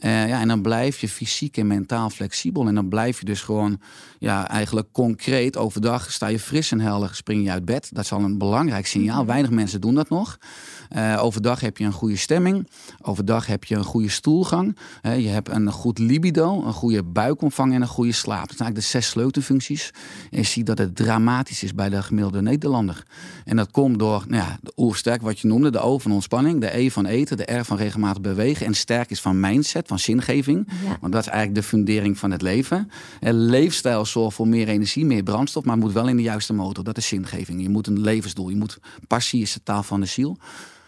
Uh, 0.00 0.28
ja, 0.28 0.40
en 0.40 0.48
dan 0.48 0.62
blijf 0.62 0.98
je 0.98 1.08
fysiek 1.08 1.56
en 1.56 1.66
mentaal 1.66 2.10
flexibel. 2.10 2.66
En 2.66 2.74
dan 2.74 2.88
blijf 2.88 3.18
je 3.18 3.24
dus 3.24 3.40
gewoon 3.42 3.80
ja, 4.18 4.48
eigenlijk 4.48 4.88
concreet 4.92 5.56
overdag 5.56 6.12
sta 6.12 6.26
je 6.26 6.38
fris 6.38 6.72
en 6.72 6.80
helder, 6.80 7.14
spring 7.14 7.44
je 7.44 7.50
uit 7.50 7.64
bed. 7.64 7.90
Dat 7.92 8.04
is 8.04 8.12
al 8.12 8.20
een 8.20 8.38
belangrijk 8.38 8.86
signaal. 8.86 9.18
Mhm. 9.18 9.26
Weinig 9.26 9.50
mensen 9.50 9.80
doen 9.80 9.94
dat 9.94 10.08
nog. 10.08 10.38
Uh, 10.96 11.18
overdag 11.22 11.60
heb 11.60 11.78
je 11.78 11.84
een 11.84 11.92
goede 11.92 12.16
stemming. 12.16 12.68
Overdag 13.02 13.46
heb 13.46 13.64
je 13.64 13.76
een 13.76 13.84
goede 13.84 14.08
stoelgang. 14.08 14.76
Uh, 15.02 15.20
je 15.20 15.28
hebt 15.28 15.48
een 15.48 15.72
goed 15.72 15.98
libido, 15.98 16.62
een 16.64 16.72
goede 16.72 17.02
buikomvang 17.02 17.74
en 17.74 17.82
een 17.82 17.88
goede 17.88 18.12
slaap. 18.12 18.48
Dat 18.48 18.56
zijn 18.56 18.68
eigenlijk 18.68 18.92
de 18.92 18.98
zes 18.98 19.08
sleutelfuncties. 19.08 19.90
En 20.30 20.38
je 20.38 20.44
ziet 20.44 20.66
dat 20.66 20.78
het 20.78 20.96
dramatisch 20.96 21.62
is 21.62 21.74
bij 21.74 21.88
de 21.88 22.02
gemiddelde 22.02 22.42
Nederlander. 22.42 23.02
En 23.44 23.56
dat 23.56 23.70
komt 23.70 23.98
door 23.98 24.24
nou 24.28 24.42
ja, 24.42 24.58
de 24.62 24.72
oersterk, 24.76 25.22
wat 25.22 25.40
je 25.40 25.48
noemde, 25.48 25.70
de 25.70 25.78
O 25.78 25.98
van 25.98 26.12
ontspanning, 26.12 26.60
de 26.60 26.78
E 26.78 26.90
van 26.90 27.06
eten, 27.06 27.36
de 27.36 27.52
R 27.52 27.64
van 27.64 27.76
regelmatig 27.76 28.22
bewegen. 28.22 28.66
En 28.66 28.74
sterk 28.74 29.10
is 29.10 29.20
van 29.20 29.40
mindset, 29.40 29.88
van 29.90 29.98
zingeving. 29.98 30.68
Want 31.00 31.12
dat 31.12 31.22
is 31.22 31.28
eigenlijk 31.28 31.60
de 31.60 31.68
fundering 31.68 32.18
van 32.18 32.30
het 32.30 32.42
leven. 32.42 32.90
En 33.20 33.34
leefstijl 33.34 34.04
zorgt 34.04 34.36
voor 34.36 34.48
meer 34.48 34.68
energie, 34.68 35.04
meer 35.04 35.22
brandstof, 35.22 35.64
maar 35.64 35.78
moet 35.78 35.92
wel 35.92 36.08
in 36.08 36.16
de 36.16 36.22
juiste 36.22 36.52
motor. 36.52 36.84
Dat 36.84 36.96
is 36.96 37.06
zingeving. 37.06 37.62
Je 37.62 37.68
moet 37.68 37.86
een 37.86 38.00
levensdoel. 38.00 38.48
Je 38.48 38.56
moet 38.56 38.78
passie 39.06 39.42
is 39.42 39.52
de 39.52 39.62
taal 39.62 39.82
van 39.82 40.00
de 40.00 40.06
ziel. 40.06 40.38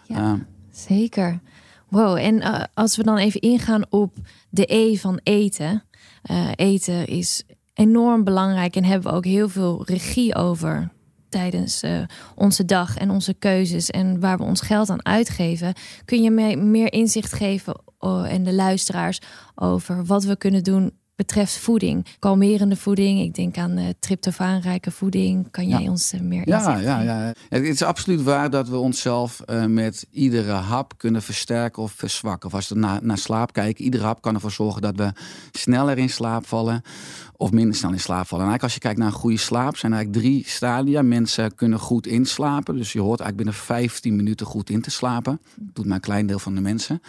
Ja, 0.07 0.47
zeker. 0.71 1.41
Wow, 1.89 2.17
en 2.17 2.35
uh, 2.35 2.63
als 2.75 2.97
we 2.97 3.03
dan 3.03 3.17
even 3.17 3.41
ingaan 3.41 3.85
op 3.91 4.15
de 4.51 4.75
E 4.75 4.97
van 4.97 5.21
eten. 5.23 5.85
Uh, 6.31 6.51
eten 6.57 7.07
is 7.07 7.43
enorm 7.75 8.25
belangrijk 8.25 8.77
en 8.77 8.85
hebben 8.85 9.11
we 9.11 9.17
ook 9.17 9.25
heel 9.25 9.49
veel 9.49 9.83
regie 9.87 10.35
over 10.35 10.93
tijdens 11.33 11.83
uh, 11.83 12.03
onze 12.35 12.65
dag 12.65 12.97
en 12.97 13.11
onze 13.11 13.35
keuzes 13.35 13.91
en 13.91 14.21
waar 14.21 14.39
we 14.39 14.45
ons 14.45 14.61
geld 14.61 14.91
aan 14.91 15.05
uitgeven. 15.05 15.75
Kun 16.05 16.23
je 16.23 16.31
me 16.31 16.57
meer 16.57 16.93
inzicht 16.93 17.33
geven 17.33 17.75
uh, 18.01 18.33
en 18.33 18.43
de 18.43 18.55
luisteraars 18.55 19.21
over 19.55 20.05
wat 20.05 20.25
we 20.25 20.37
kunnen 20.37 20.63
doen 20.63 20.93
betreft 21.17 21.59
voeding. 21.59 22.07
Kalmerende 22.19 22.77
voeding, 22.77 23.21
ik 23.21 23.35
denk 23.35 23.57
aan 23.57 23.79
uh, 23.79 23.85
tryptofaanrijke 23.99 24.91
voeding. 24.91 25.51
Kan 25.51 25.69
jij 25.69 25.89
ons 25.89 26.13
uh, 26.13 26.21
meer 26.21 26.49
ja, 26.49 26.79
ja, 26.79 27.01
ja, 27.01 27.33
Het 27.49 27.63
is 27.63 27.83
absoluut 27.83 28.23
waar 28.23 28.51
dat 28.51 28.69
we 28.69 28.77
onszelf 28.77 29.43
met 29.67 30.07
iedere 30.11 30.53
hap 30.53 30.93
kunnen 30.97 31.23
versterken 31.23 31.83
of 31.83 31.93
verzwakken. 31.93 32.49
Of 32.49 32.55
als 32.55 32.69
we 32.69 32.75
naar, 32.75 32.99
naar 33.03 33.19
slaap 33.19 33.53
kijken, 33.53 33.85
iedere 33.85 34.05
hap 34.05 34.23
kan 34.23 34.35
ervoor 34.35 34.51
zorgen 34.51 34.83
dat 34.83 34.97
we 34.97 35.13
sneller 35.53 35.99
in 35.99 36.11
slaap 36.11 36.47
vallen 36.47 36.83
of 37.43 37.53
minder 37.53 37.75
snel 37.75 37.93
in 37.93 38.01
slaap 38.01 38.27
vallen. 38.27 38.45
En 38.45 38.51
eigenlijk 38.51 38.63
als 38.63 38.75
je 38.75 38.81
kijkt 38.81 38.99
naar 38.99 39.07
een 39.07 39.21
goede 39.21 39.37
slaap, 39.37 39.77
zijn 39.77 39.93
er 39.93 39.99
eigenlijk 39.99 40.27
drie 40.27 40.45
stadia. 40.47 41.03
Mensen 41.03 41.55
kunnen 41.55 41.79
goed 41.79 42.07
inslapen. 42.07 42.77
Dus 42.77 42.93
je 42.93 43.01
hoort 43.01 43.21
eigenlijk 43.21 43.37
binnen 43.37 43.55
15 43.55 44.17
minuten 44.17 44.47
goed 44.47 44.71
in 44.71 44.81
te 44.81 44.91
slapen. 44.91 45.41
Dat 45.57 45.75
doet 45.75 45.87
maar 45.87 45.95
een 45.95 46.01
klein 46.01 46.27
deel 46.27 46.39
van 46.39 46.55
de 46.55 46.61
mensen. 46.61 47.03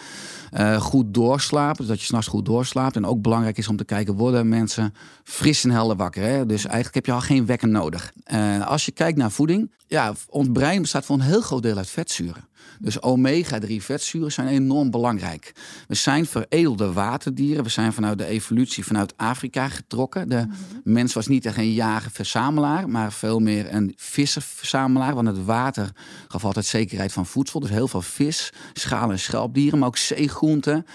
Uh, 0.52 0.80
goed 0.80 1.14
doorslapen, 1.14 1.76
dus 1.76 1.86
dat 1.86 2.00
je 2.00 2.06
s'nachts 2.06 2.26
goed 2.26 2.44
doorslaapt. 2.44 2.96
En 2.96 3.06
ook 3.06 3.22
belangrijk 3.22 3.58
is 3.58 3.68
om 3.68 3.76
te 3.76 3.84
kijken, 3.84 4.14
worden 4.14 4.48
mensen 4.48 4.94
fris 5.24 5.64
en 5.64 5.70
helder 5.70 5.96
wakker? 5.96 6.22
Hè? 6.22 6.46
Dus 6.46 6.64
eigenlijk 6.64 6.94
heb 6.94 7.06
je 7.06 7.12
al 7.12 7.20
geen 7.20 7.46
wekker 7.46 7.68
nodig. 7.68 8.12
Uh, 8.32 8.66
als 8.66 8.84
je 8.84 8.92
kijkt 8.92 9.18
naar 9.18 9.30
voeding, 9.30 9.70
ja, 9.86 10.12
ons 10.28 10.48
brein 10.52 10.80
bestaat 10.80 11.04
voor 11.04 11.16
een 11.16 11.22
heel 11.22 11.40
groot 11.40 11.62
deel 11.62 11.76
uit 11.76 11.90
vetzuren. 11.90 12.44
Dus 12.84 13.02
omega-3 13.02 13.76
vetzuren 13.76 14.32
zijn 14.32 14.48
enorm 14.48 14.90
belangrijk. 14.90 15.52
We 15.88 15.94
zijn 15.94 16.26
veredelde 16.26 16.92
waterdieren. 16.92 17.64
We 17.64 17.70
zijn 17.70 17.92
vanuit 17.92 18.18
de 18.18 18.26
evolutie 18.26 18.84
vanuit 18.84 19.16
Afrika 19.16 19.68
getrokken. 19.68 20.28
De 20.28 20.46
mhm. 20.46 20.56
mens 20.92 21.12
was 21.12 21.26
niet 21.26 21.46
echt 21.46 21.56
een 21.56 21.72
jager-verzamelaar, 21.72 22.88
maar 22.88 23.12
veel 23.12 23.38
meer 23.38 23.74
een 23.74 23.92
visser-verzamelaar. 23.96 25.14
Want 25.14 25.26
het 25.26 25.44
water 25.44 25.90
gaf 26.28 26.44
altijd 26.44 26.66
zekerheid 26.66 27.12
van 27.12 27.26
voedsel. 27.26 27.60
Dus 27.60 27.70
heel 27.70 27.88
veel 27.88 28.02
vis, 28.02 28.52
schalen 28.72 29.10
en 29.10 29.18
schelpdieren, 29.18 29.78
maar 29.78 29.88
ook 29.88 29.96
zeegroenten. 29.96 30.86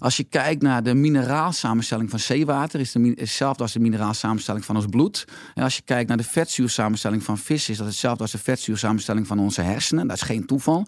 Als 0.00 0.16
je 0.16 0.24
kijkt 0.24 0.62
naar 0.62 0.82
de 0.82 0.94
mineraalsamenstelling 0.94 2.10
van 2.10 2.18
zeewater, 2.18 2.80
is, 2.80 2.94
het 2.94 3.18
hetzelfde 3.18 3.62
als 3.62 3.72
de 3.72 3.80
mineraalsamenstelling 3.80 4.64
van 4.64 4.76
ons 4.76 4.86
bloed. 4.86 5.24
En 5.54 5.62
als 5.62 5.76
je 5.76 5.82
kijkt 5.84 6.08
naar 6.08 6.16
de 6.16 6.24
vetzuursamenstelling 6.24 7.22
van 7.22 7.38
vis, 7.38 7.68
is 7.68 7.76
dat 7.76 7.86
hetzelfde 7.86 8.22
als 8.22 8.32
de 8.32 8.38
vetzuursamenstelling 8.38 9.26
van 9.26 9.38
onze 9.38 9.60
hersenen. 9.60 10.06
Dat 10.06 10.16
is 10.16 10.22
geen 10.22 10.46
toeval. 10.46 10.86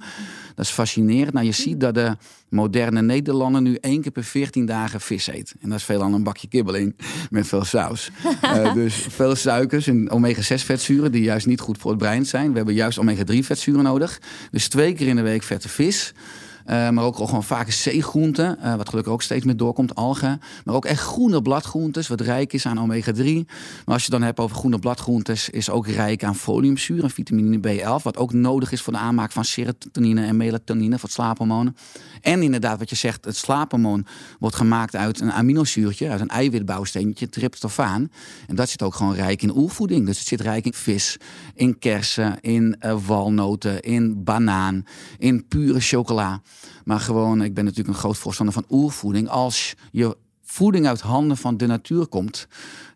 Dat 0.54 0.64
is 0.64 0.70
fascinerend. 0.70 1.32
Nou, 1.32 1.46
je 1.46 1.52
ziet 1.52 1.80
dat 1.80 1.94
de 1.94 2.16
moderne 2.48 3.02
Nederlander 3.02 3.62
nu 3.62 3.74
één 3.74 4.00
keer 4.00 4.12
per 4.12 4.24
14 4.24 4.66
dagen 4.66 5.00
vis 5.00 5.26
eet. 5.26 5.54
En 5.60 5.68
dat 5.68 5.78
is 5.78 5.84
veel 5.84 6.02
aan 6.02 6.14
een 6.14 6.22
bakje 6.22 6.48
kibbeling 6.48 6.96
met 7.30 7.46
veel 7.46 7.64
saus. 7.64 8.10
uh, 8.42 8.74
dus 8.82 8.94
veel 8.94 9.34
suikers 9.34 9.86
en 9.86 10.10
omega-6 10.10 10.54
vetzuren 10.64 11.12
die 11.12 11.22
juist 11.22 11.46
niet 11.46 11.60
goed 11.60 11.78
voor 11.78 11.90
het 11.90 12.00
brein 12.00 12.26
zijn. 12.26 12.50
We 12.50 12.56
hebben 12.56 12.74
juist 12.74 12.98
omega-3 12.98 13.38
vetzuren 13.38 13.82
nodig. 13.82 14.20
Dus 14.50 14.68
twee 14.68 14.94
keer 14.94 15.08
in 15.08 15.16
de 15.16 15.22
week 15.22 15.42
vette 15.42 15.68
vis. 15.68 16.12
Uh, 16.66 16.90
maar 16.90 17.04
ook 17.04 17.16
gewoon 17.16 17.44
vaak 17.44 17.70
zeegroenten, 17.70 18.58
uh, 18.60 18.74
wat 18.74 18.88
gelukkig 18.88 19.12
ook 19.12 19.22
steeds 19.22 19.44
meer 19.44 19.56
doorkomt, 19.56 19.94
algen. 19.94 20.40
Maar 20.64 20.74
ook 20.74 20.84
echt 20.84 21.00
groene 21.00 21.42
bladgroentes, 21.42 22.08
wat 22.08 22.20
rijk 22.20 22.52
is 22.52 22.66
aan 22.66 22.78
omega-3. 22.78 23.22
Maar 23.84 23.94
als 23.94 24.04
je 24.04 24.10
dan 24.10 24.22
hebt 24.22 24.38
over 24.38 24.56
groene 24.56 24.78
bladgroentes, 24.78 25.50
is 25.50 25.70
ook 25.70 25.86
rijk 25.86 26.24
aan 26.24 26.36
foliumzuur 26.36 27.02
en 27.02 27.10
vitamine 27.10 27.58
B11. 27.58 28.02
Wat 28.02 28.16
ook 28.16 28.32
nodig 28.32 28.72
is 28.72 28.82
voor 28.82 28.92
de 28.92 28.98
aanmaak 28.98 29.32
van 29.32 29.44
serotonine 29.44 30.24
en 30.24 30.36
melatonine, 30.36 30.98
voor 30.98 31.08
het. 31.08 31.72
En 32.20 32.42
inderdaad, 32.42 32.78
wat 32.78 32.90
je 32.90 32.96
zegt, 32.96 33.24
het 33.24 33.36
slaaphormoon 33.36 34.06
wordt 34.38 34.56
gemaakt 34.56 34.96
uit 34.96 35.20
een 35.20 35.32
aminozuurtje, 35.32 36.08
uit 36.08 36.20
een 36.20 36.28
eiwitbouwsteentje, 36.28 37.28
tryptofaan. 37.28 38.10
En 38.46 38.56
dat 38.56 38.68
zit 38.68 38.82
ook 38.82 38.94
gewoon 38.94 39.14
rijk 39.14 39.42
in 39.42 39.56
oervoeding. 39.56 40.06
Dus 40.06 40.18
het 40.18 40.26
zit 40.26 40.40
rijk 40.40 40.64
in 40.64 40.72
vis, 40.72 41.16
in 41.54 41.78
kersen, 41.78 42.40
in 42.40 42.76
uh, 42.80 42.96
walnoten, 43.06 43.80
in 43.80 44.24
banaan, 44.24 44.84
in 45.18 45.46
pure 45.48 45.80
chocola. 45.80 46.42
Maar 46.84 47.00
gewoon, 47.00 47.42
ik 47.42 47.54
ben 47.54 47.64
natuurlijk 47.64 47.94
een 47.94 48.00
groot 48.00 48.16
voorstander 48.16 48.54
van 48.54 48.64
oervoeding. 48.68 49.28
Als 49.28 49.74
je 49.90 50.16
voeding 50.42 50.86
uit 50.86 51.00
handen 51.00 51.36
van 51.36 51.56
de 51.56 51.66
natuur 51.66 52.06
komt, 52.06 52.46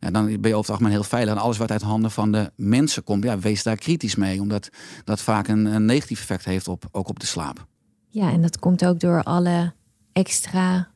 ja, 0.01 0.11
dan 0.11 0.25
ben 0.25 0.33
je 0.33 0.39
over 0.41 0.57
het 0.57 0.71
algemeen 0.71 0.93
heel 0.93 1.03
veilig. 1.03 1.35
En 1.35 1.41
alles 1.41 1.57
wat 1.57 1.71
uit 1.71 1.83
handen 1.83 2.11
van 2.11 2.33
de 2.33 2.53
mensen 2.57 3.05
komt, 3.05 3.25
ja, 3.25 3.39
wees 3.39 3.63
daar 3.63 3.77
kritisch 3.77 4.15
mee. 4.15 4.41
Omdat 4.41 4.69
dat 5.05 5.21
vaak 5.21 5.49
een, 5.49 5.65
een 5.65 5.85
negatief 5.85 6.21
effect 6.21 6.45
heeft 6.45 6.69
op, 6.69 6.89
ook 6.93 7.09
op 7.09 7.21
de 7.21 7.27
slaap. 7.27 7.67
Ja, 8.09 8.31
en 8.31 8.43
dat 8.43 8.59
komt 8.59 8.85
ook 8.87 9.01
door 9.01 9.23
alle 9.23 9.73
extra 10.13 10.89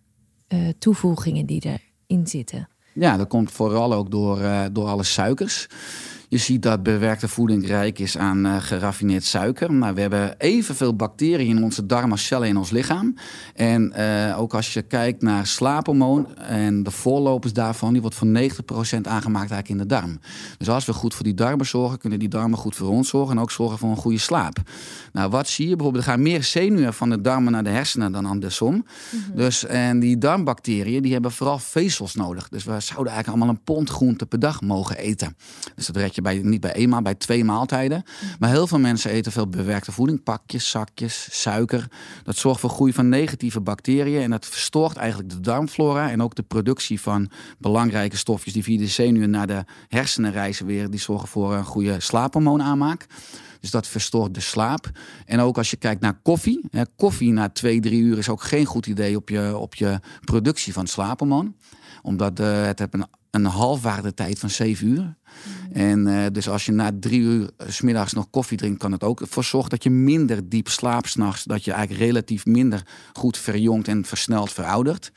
uh, 0.48 0.68
toevoegingen 0.78 1.46
die 1.46 1.80
erin 2.06 2.26
zitten. 2.26 2.68
Ja, 2.92 3.16
dat 3.16 3.28
komt 3.28 3.50
vooral 3.50 3.92
ook 3.92 4.10
door, 4.10 4.40
uh, 4.40 4.64
door 4.72 4.86
alle 4.86 5.02
suikers. 5.02 5.66
Je 6.30 6.38
ziet 6.38 6.62
dat 6.62 6.82
bewerkte 6.82 7.28
voeding 7.28 7.66
rijk 7.66 7.98
is 7.98 8.18
aan 8.18 8.46
uh, 8.46 8.56
geraffineerd 8.58 9.24
suiker. 9.24 9.72
Maar 9.72 9.94
we 9.94 10.00
hebben 10.00 10.38
evenveel 10.38 10.96
bacteriën 10.96 11.56
in 11.56 11.62
onze 11.62 11.86
darm 11.86 12.10
als 12.10 12.26
cellen 12.26 12.48
in 12.48 12.56
ons 12.56 12.70
lichaam. 12.70 13.14
En 13.54 13.92
uh, 13.98 14.40
ook 14.40 14.54
als 14.54 14.72
je 14.72 14.82
kijkt 14.82 15.22
naar 15.22 15.46
slaaphormoon 15.46 16.36
en 16.36 16.82
de 16.82 16.90
voorlopers 16.90 17.52
daarvan, 17.52 17.92
die 17.92 18.00
wordt 18.00 18.16
voor 18.16 18.28
90% 18.28 18.30
aangemaakt 19.02 19.50
eigenlijk 19.50 19.68
in 19.68 19.78
de 19.78 19.86
darm. 19.86 20.20
Dus 20.58 20.68
als 20.68 20.84
we 20.84 20.92
goed 20.92 21.14
voor 21.14 21.24
die 21.24 21.34
darmen 21.34 21.66
zorgen, 21.66 21.98
kunnen 21.98 22.18
die 22.18 22.28
darmen 22.28 22.58
goed 22.58 22.76
voor 22.76 22.88
ons 22.88 23.08
zorgen 23.08 23.36
en 23.36 23.42
ook 23.42 23.50
zorgen 23.50 23.78
voor 23.78 23.90
een 23.90 23.96
goede 23.96 24.18
slaap. 24.18 24.56
Nou, 25.12 25.30
wat 25.30 25.48
zie 25.48 25.68
je? 25.68 25.74
Bijvoorbeeld, 25.76 26.04
er 26.04 26.10
gaan 26.10 26.22
meer 26.22 26.42
zenuwen 26.42 26.94
van 26.94 27.10
de 27.10 27.20
darmen 27.20 27.52
naar 27.52 27.64
de 27.64 27.70
hersenen 27.70 28.12
dan 28.12 28.26
andersom. 28.26 28.74
Mm 28.74 28.84
-hmm. 29.10 29.36
Dus, 29.36 29.66
en 29.66 30.00
die 30.00 30.18
darmbacteriën, 30.18 31.02
die 31.02 31.12
hebben 31.12 31.32
vooral 31.32 31.58
vezels 31.58 32.14
nodig. 32.14 32.48
Dus 32.48 32.64
we 32.64 32.80
zouden 32.80 33.12
eigenlijk 33.12 33.28
allemaal 33.28 33.48
een 33.48 33.64
pond 33.64 33.90
groente 33.90 34.26
per 34.26 34.38
dag 34.38 34.60
mogen 34.60 34.96
eten. 34.96 35.36
Dus 35.74 35.86
dat 35.86 35.96
red 35.96 36.18
je 36.22 36.40
bij, 36.40 36.50
niet 36.50 36.60
bij 36.60 36.72
één 36.72 36.88
maal, 36.88 37.02
bij 37.02 37.14
twee 37.14 37.44
maaltijden. 37.44 38.02
Maar 38.38 38.50
heel 38.50 38.66
veel 38.66 38.78
mensen 38.78 39.10
eten 39.10 39.32
veel 39.32 39.48
bewerkte 39.48 39.92
voeding. 39.92 40.22
Pakjes, 40.22 40.70
zakjes, 40.70 41.28
suiker. 41.30 41.88
Dat 42.24 42.36
zorgt 42.36 42.60
voor 42.60 42.70
groei 42.70 42.92
van 42.92 43.08
negatieve 43.08 43.60
bacteriën. 43.60 44.22
En 44.22 44.30
dat 44.30 44.46
verstoort 44.46 44.96
eigenlijk 44.96 45.30
de 45.30 45.40
darmflora. 45.40 46.10
En 46.10 46.22
ook 46.22 46.34
de 46.34 46.42
productie 46.42 47.00
van 47.00 47.30
belangrijke 47.58 48.16
stofjes 48.16 48.52
die 48.52 48.62
via 48.62 48.78
de 48.78 48.86
zenuwen 48.86 49.30
naar 49.30 49.46
de 49.46 49.64
hersenen 49.88 50.32
reizen 50.32 50.66
weer. 50.66 50.90
Die 50.90 51.00
zorgen 51.00 51.28
voor 51.28 51.54
een 51.54 51.64
goede 51.64 52.00
slaaphormoonaanmaak. 52.00 53.06
Dus 53.60 53.70
dat 53.70 53.86
verstoort 53.86 54.34
de 54.34 54.40
slaap. 54.40 54.90
En 55.26 55.40
ook 55.40 55.56
als 55.56 55.70
je 55.70 55.76
kijkt 55.76 56.00
naar 56.00 56.20
koffie. 56.22 56.64
Hè, 56.70 56.82
koffie 56.96 57.32
na 57.32 57.48
twee, 57.48 57.80
drie 57.80 58.00
uur 58.00 58.18
is 58.18 58.28
ook 58.28 58.42
geen 58.42 58.64
goed 58.64 58.86
idee 58.86 59.16
op 59.16 59.28
je, 59.28 59.56
op 59.56 59.74
je 59.74 60.00
productie 60.24 60.72
van 60.72 60.86
slaaphormoon. 60.86 61.54
Omdat 62.02 62.40
uh, 62.40 62.64
het 62.64 62.78
heeft 62.78 62.94
een, 62.94 63.06
een 63.30 63.44
halfwaardetijd 63.44 64.38
van 64.38 64.50
zeven 64.50 64.86
uur. 64.86 65.16
En 65.72 66.06
uh, 66.06 66.26
dus 66.32 66.48
als 66.48 66.66
je 66.66 66.72
na 66.72 66.90
drie 67.00 67.20
uur 67.20 67.50
s 67.66 67.74
smiddags 67.76 68.12
nog 68.12 68.30
koffie 68.30 68.58
drinkt, 68.58 68.78
kan 68.78 68.92
het 68.92 69.04
ook 69.04 69.20
ervoor 69.20 69.44
zorgen 69.44 69.70
dat 69.70 69.82
je 69.82 69.90
minder 69.90 70.48
diep 70.48 70.68
slaapt 70.68 71.08
s'nachts. 71.08 71.44
Dat 71.44 71.64
je 71.64 71.72
eigenlijk 71.72 72.02
relatief 72.02 72.46
minder 72.46 72.86
goed 73.12 73.38
verjongt 73.38 73.88
en 73.88 74.04
versneld 74.04 74.52
veroudert. 74.52 75.12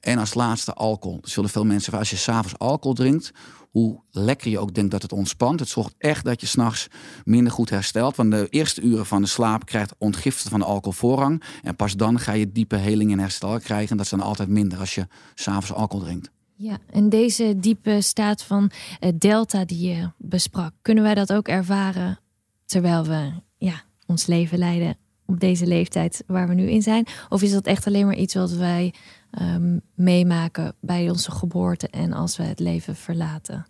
En 0.00 0.18
als 0.18 0.34
laatste 0.34 0.72
alcohol. 0.72 1.18
Zullen 1.22 1.50
veel 1.50 1.64
mensen, 1.64 1.98
als 1.98 2.10
je 2.10 2.16
s'avonds 2.16 2.58
alcohol 2.58 2.94
drinkt, 2.94 3.32
hoe 3.70 4.00
lekker 4.10 4.50
je 4.50 4.58
ook 4.58 4.74
denkt 4.74 4.90
dat 4.90 5.02
het 5.02 5.12
ontspant. 5.12 5.60
Het 5.60 5.68
zorgt 5.68 5.94
echt 5.98 6.24
dat 6.24 6.40
je 6.40 6.46
s'nachts 6.46 6.88
minder 7.24 7.52
goed 7.52 7.70
herstelt. 7.70 8.16
Want 8.16 8.30
de 8.30 8.46
eerste 8.48 8.80
uren 8.80 9.06
van 9.06 9.22
de 9.22 9.28
slaap 9.28 9.66
krijgt 9.66 9.94
ontgiften 9.98 10.50
van 10.50 10.60
de 10.60 10.66
alcohol 10.66 10.92
voorrang. 10.92 11.42
En 11.62 11.76
pas 11.76 11.96
dan 11.96 12.18
ga 12.18 12.32
je 12.32 12.52
diepe 12.52 12.76
heling 12.76 13.12
en 13.12 13.18
herstel 13.18 13.60
krijgen. 13.60 13.90
En 13.90 13.96
dat 13.96 14.04
is 14.04 14.10
dan 14.10 14.20
altijd 14.20 14.48
minder 14.48 14.78
als 14.78 14.94
je 14.94 15.06
s'avonds 15.34 15.72
alcohol 15.72 16.04
drinkt. 16.04 16.30
Ja, 16.64 16.78
en 16.90 17.08
deze 17.08 17.56
diepe 17.58 18.00
staat 18.00 18.42
van 18.42 18.70
uh, 19.00 19.10
delta 19.18 19.64
die 19.64 19.88
je 19.88 20.10
besprak, 20.18 20.72
kunnen 20.82 21.04
wij 21.04 21.14
dat 21.14 21.32
ook 21.32 21.48
ervaren 21.48 22.18
terwijl 22.64 23.04
we 23.04 23.32
ja, 23.56 23.82
ons 24.06 24.26
leven 24.26 24.58
leiden 24.58 24.96
op 25.26 25.40
deze 25.40 25.66
leeftijd 25.66 26.24
waar 26.26 26.48
we 26.48 26.54
nu 26.54 26.70
in 26.70 26.82
zijn? 26.82 27.06
Of 27.28 27.42
is 27.42 27.50
dat 27.50 27.66
echt 27.66 27.86
alleen 27.86 28.06
maar 28.06 28.16
iets 28.16 28.34
wat 28.34 28.52
wij 28.52 28.94
ehm, 29.30 29.78
meemaken 29.94 30.74
bij 30.80 31.10
onze 31.10 31.30
geboorte 31.30 31.88
en 31.88 32.12
als 32.12 32.36
we 32.36 32.42
het 32.42 32.60
leven 32.60 32.96
verlaten? 32.96 33.66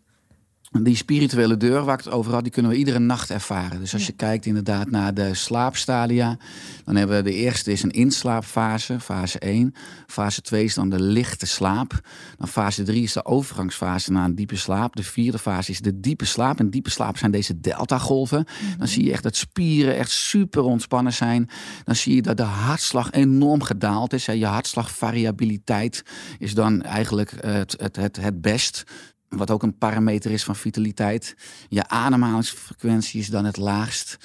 Die 0.83 0.97
spirituele 0.97 1.57
deur 1.57 1.85
waar 1.85 1.99
ik 1.99 2.04
het 2.04 2.12
over 2.12 2.33
had, 2.33 2.43
die 2.43 2.52
kunnen 2.52 2.71
we 2.71 2.76
iedere 2.76 2.99
nacht 2.99 3.31
ervaren. 3.31 3.81
Dus 3.81 3.93
als 3.93 4.07
je 4.07 4.12
kijkt 4.12 4.47
inderdaad 4.47 4.90
naar 4.90 5.14
de 5.14 5.35
slaapstadia, 5.35 6.37
dan 6.85 6.97
hebben 6.97 7.16
we 7.16 7.23
de 7.23 7.35
eerste 7.35 7.73
is 7.73 7.83
een 7.83 7.90
inslaapfase, 7.90 9.00
fase 9.00 9.38
1. 9.38 9.75
Fase 10.07 10.40
2 10.40 10.64
is 10.64 10.75
dan 10.75 10.88
de 10.88 11.00
lichte 11.00 11.47
slaap. 11.47 12.00
Dan 12.37 12.49
fase 12.49 12.83
3 12.83 13.02
is 13.02 13.12
de 13.12 13.25
overgangsfase 13.25 14.12
naar 14.12 14.25
een 14.25 14.35
diepe 14.35 14.57
slaap. 14.57 14.97
De 14.97 15.02
vierde 15.02 15.38
fase 15.38 15.71
is 15.71 15.81
de 15.81 16.00
diepe 16.00 16.25
slaap. 16.25 16.59
En 16.59 16.71
diepe 16.71 16.90
slaap 16.90 17.19
zijn 17.19 17.31
deze 17.31 17.61
delta-golven. 17.61 18.45
Dan 18.78 18.88
zie 18.88 19.04
je 19.04 19.12
echt 19.12 19.23
dat 19.23 19.37
spieren 19.37 19.97
echt 19.97 20.11
super 20.11 20.62
ontspannen 20.62 21.12
zijn. 21.12 21.49
Dan 21.85 21.97
zie 21.97 22.14
je 22.14 22.23
dat 22.23 22.37
de 22.37 22.43
hartslag 22.43 23.12
enorm 23.12 23.62
gedaald 23.62 24.12
is. 24.12 24.25
Je 24.25 24.47
hartslagvariabiliteit 24.47 26.04
is 26.38 26.54
dan 26.54 26.83
eigenlijk 26.83 27.33
het, 27.40 27.75
het, 27.78 27.97
het, 27.97 28.16
het 28.16 28.40
best. 28.40 28.85
Wat 29.28 29.50
ook 29.50 29.62
een 29.62 29.78
parameter 29.78 30.31
is 30.31 30.45
van 30.45 30.57
vitaliteit. 30.57 31.37
Je 31.69 31.88
ademhalingsfrequentie 31.88 33.21
is 33.21 33.28
dan 33.28 33.45
het 33.45 33.57
laagst. 33.57 34.16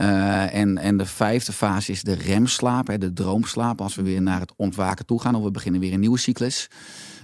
Uh, 0.00 0.54
en, 0.54 0.78
en 0.78 0.96
de 0.96 1.06
vijfde 1.06 1.52
fase 1.52 1.92
is 1.92 2.02
de 2.02 2.14
remslaap, 2.14 3.00
de 3.00 3.12
droomslaap. 3.12 3.80
Als 3.80 3.94
we 3.94 4.02
weer 4.02 4.22
naar 4.22 4.40
het 4.40 4.52
ontwaken 4.56 5.06
toe 5.06 5.20
gaan 5.20 5.34
of 5.34 5.42
we 5.44 5.50
beginnen 5.50 5.80
weer 5.80 5.92
een 5.92 6.00
nieuwe 6.00 6.18
cyclus. 6.18 6.68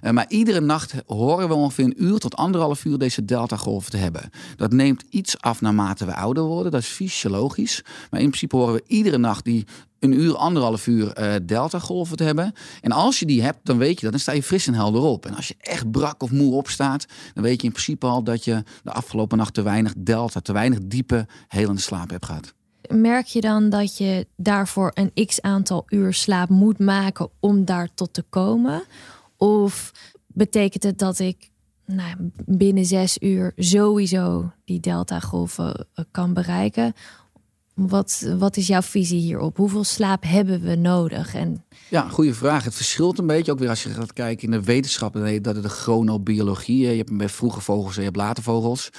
Uh, 0.02 0.10
maar 0.10 0.24
iedere 0.28 0.60
nacht 0.60 0.94
horen 1.06 1.48
we 1.48 1.54
ongeveer 1.54 1.84
een 1.84 2.04
uur 2.04 2.18
tot 2.18 2.36
anderhalf 2.36 2.84
uur 2.84 2.98
deze 2.98 3.24
delta-golf 3.24 3.90
te 3.90 3.96
hebben. 3.96 4.30
Dat 4.56 4.72
neemt 4.72 5.04
iets 5.10 5.40
af 5.40 5.60
naarmate 5.60 6.04
we 6.04 6.14
ouder 6.14 6.42
worden. 6.42 6.72
Dat 6.72 6.80
is 6.80 6.86
fysiologisch. 6.86 7.84
Maar 8.10 8.20
in 8.20 8.26
principe 8.26 8.56
horen 8.56 8.74
we 8.74 8.82
iedere 8.86 9.18
nacht 9.18 9.44
die 9.44 9.66
een 9.98 10.12
uur, 10.12 10.36
anderhalf 10.36 10.86
uur 10.86 11.18
uh, 11.20 11.34
delta-golven 11.42 12.16
te 12.16 12.24
hebben. 12.24 12.52
En 12.80 12.92
als 12.92 13.18
je 13.18 13.26
die 13.26 13.42
hebt, 13.42 13.58
dan 13.62 13.78
weet 13.78 13.94
je 13.94 14.00
dat. 14.00 14.10
Dan 14.10 14.20
sta 14.20 14.32
je 14.32 14.42
fris 14.42 14.66
en 14.66 14.74
helder 14.74 15.02
op. 15.02 15.26
En 15.26 15.34
als 15.34 15.48
je 15.48 15.54
echt 15.60 15.90
brak 15.90 16.22
of 16.22 16.30
moe 16.30 16.54
opstaat, 16.54 17.06
dan 17.34 17.42
weet 17.42 17.60
je 17.60 17.66
in 17.66 17.72
principe 17.72 18.06
al 18.06 18.22
dat 18.22 18.44
je 18.44 18.62
de 18.82 18.92
afgelopen 18.92 19.38
nacht 19.38 19.54
te 19.54 19.62
weinig 19.62 19.92
delta, 19.96 20.40
te 20.40 20.52
weinig 20.52 20.78
diepe, 20.82 21.26
helende 21.48 21.80
slaap 21.80 22.10
hebt 22.10 22.26
gehad. 22.26 22.54
Merk 22.88 23.26
je 23.26 23.40
dan 23.40 23.68
dat 23.68 23.96
je 23.96 24.26
daarvoor 24.36 24.90
een 24.94 25.26
x 25.26 25.40
aantal 25.40 25.84
uur 25.88 26.14
slaap 26.14 26.48
moet 26.48 26.78
maken 26.78 27.28
om 27.40 27.64
daar 27.64 27.88
tot 27.94 28.12
te 28.12 28.22
komen? 28.22 28.82
Of 29.40 29.92
betekent 30.26 30.82
het 30.82 30.98
dat 30.98 31.18
ik 31.18 31.50
nou, 31.86 32.30
binnen 32.46 32.84
zes 32.84 33.18
uur 33.18 33.52
sowieso 33.56 34.52
die 34.64 34.80
delta-golven 34.80 35.86
eh, 35.94 36.04
kan 36.10 36.32
bereiken? 36.32 36.92
Wat, 37.74 38.32
wat 38.38 38.56
is 38.56 38.66
jouw 38.66 38.82
visie 38.82 39.20
hierop? 39.20 39.56
Hoeveel 39.56 39.84
slaap 39.84 40.22
hebben 40.22 40.60
we 40.60 40.74
nodig? 40.74 41.34
En... 41.34 41.64
Ja, 41.88 42.08
goede 42.08 42.34
vraag. 42.34 42.64
Het 42.64 42.74
verschilt 42.74 43.18
een 43.18 43.26
beetje. 43.26 43.52
Ook 43.52 43.58
weer 43.58 43.68
als 43.68 43.82
je 43.82 43.88
gaat 43.90 44.12
kijken 44.12 44.44
in 44.44 44.50
de 44.50 44.64
wetenschap, 44.64 45.12
dan 45.12 45.24
heet 45.24 45.44
dat 45.44 45.62
de 45.62 45.68
chronobiologie. 45.68 46.78
Je 46.78 46.96
hebt 46.96 47.16
bij 47.16 47.28
vroege 47.28 47.60
vogels 47.60 47.94
en 47.94 47.98
je 47.98 48.06
hebt 48.06 48.16
late 48.16 48.42
vogels. 48.42 48.90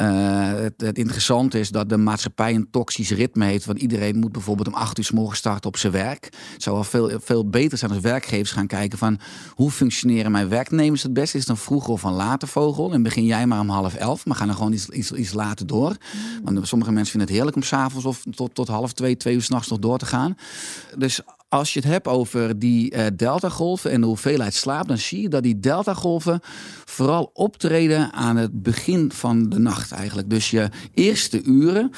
Uh, 0.00 0.52
het, 0.52 0.74
het, 0.76 0.98
interessante 0.98 1.58
is 1.58 1.70
dat 1.70 1.88
de 1.88 1.96
maatschappij 1.96 2.54
een 2.54 2.70
toxisch 2.70 3.10
ritme 3.10 3.44
heeft. 3.44 3.64
Want 3.64 3.78
iedereen 3.78 4.18
moet 4.18 4.32
bijvoorbeeld 4.32 4.68
om 4.68 4.74
acht 4.74 4.98
uur 4.98 5.04
s 5.04 5.10
morgens 5.10 5.38
starten 5.38 5.68
op 5.68 5.76
zijn 5.76 5.92
werk. 5.92 6.24
Het 6.52 6.62
zou 6.62 6.74
wel 6.74 6.84
veel, 6.84 7.20
veel 7.20 7.48
beter 7.48 7.78
zijn 7.78 7.90
als 7.90 8.00
werkgevers 8.00 8.50
gaan 8.50 8.66
kijken 8.66 8.98
van 8.98 9.18
hoe 9.54 9.70
functioneren 9.70 10.32
mijn 10.32 10.48
werknemers 10.48 11.02
het 11.02 11.12
beste. 11.12 11.36
Is 11.36 11.42
het 11.42 11.56
een 11.56 11.62
vroege 11.62 11.90
of 11.90 12.02
een 12.02 12.12
late 12.12 12.46
vogel? 12.46 12.92
En 12.92 13.02
begin 13.02 13.24
jij 13.24 13.46
maar 13.46 13.60
om 13.60 13.68
half 13.68 13.94
elf, 13.94 14.26
maar 14.26 14.36
ga 14.36 14.46
dan 14.46 14.54
gewoon 14.54 14.72
iets, 14.72 14.88
iets, 14.88 15.12
iets 15.12 15.32
later 15.32 15.66
door. 15.66 15.96
Want 16.42 16.68
sommige 16.68 16.92
mensen 16.92 17.10
vinden 17.10 17.28
het 17.28 17.36
heerlijk 17.36 17.56
om 17.56 17.62
s'avonds 17.62 18.06
of 18.06 18.22
tot, 18.34 18.54
tot 18.54 18.68
half 18.68 18.92
twee, 18.92 19.16
twee 19.16 19.34
uur 19.34 19.42
s'nachts 19.42 19.68
nog 19.68 19.78
door 19.78 19.98
te 19.98 20.06
gaan. 20.06 20.36
Dus 20.96 21.20
als 21.48 21.72
je 21.72 21.80
het 21.80 21.88
hebt 21.88 22.06
over 22.06 22.58
die 22.58 22.94
uh, 22.94 23.06
deltagolven 23.16 23.90
en 23.90 24.00
de 24.00 24.06
hoeveelheid 24.06 24.54
slaap, 24.54 24.88
dan 24.88 24.98
zie 24.98 25.22
je 25.22 25.28
dat 25.28 25.42
die 25.42 25.60
deltagolven 25.60 26.40
vooral 26.84 27.30
optreden 27.32 28.12
aan 28.12 28.36
het 28.36 28.62
begin 28.62 29.12
van 29.12 29.48
de 29.48 29.58
nacht 29.58 29.92
eigenlijk. 29.92 30.30
Dus 30.30 30.50
je 30.50 30.68
eerste 30.94 31.42
uren. 31.42 31.92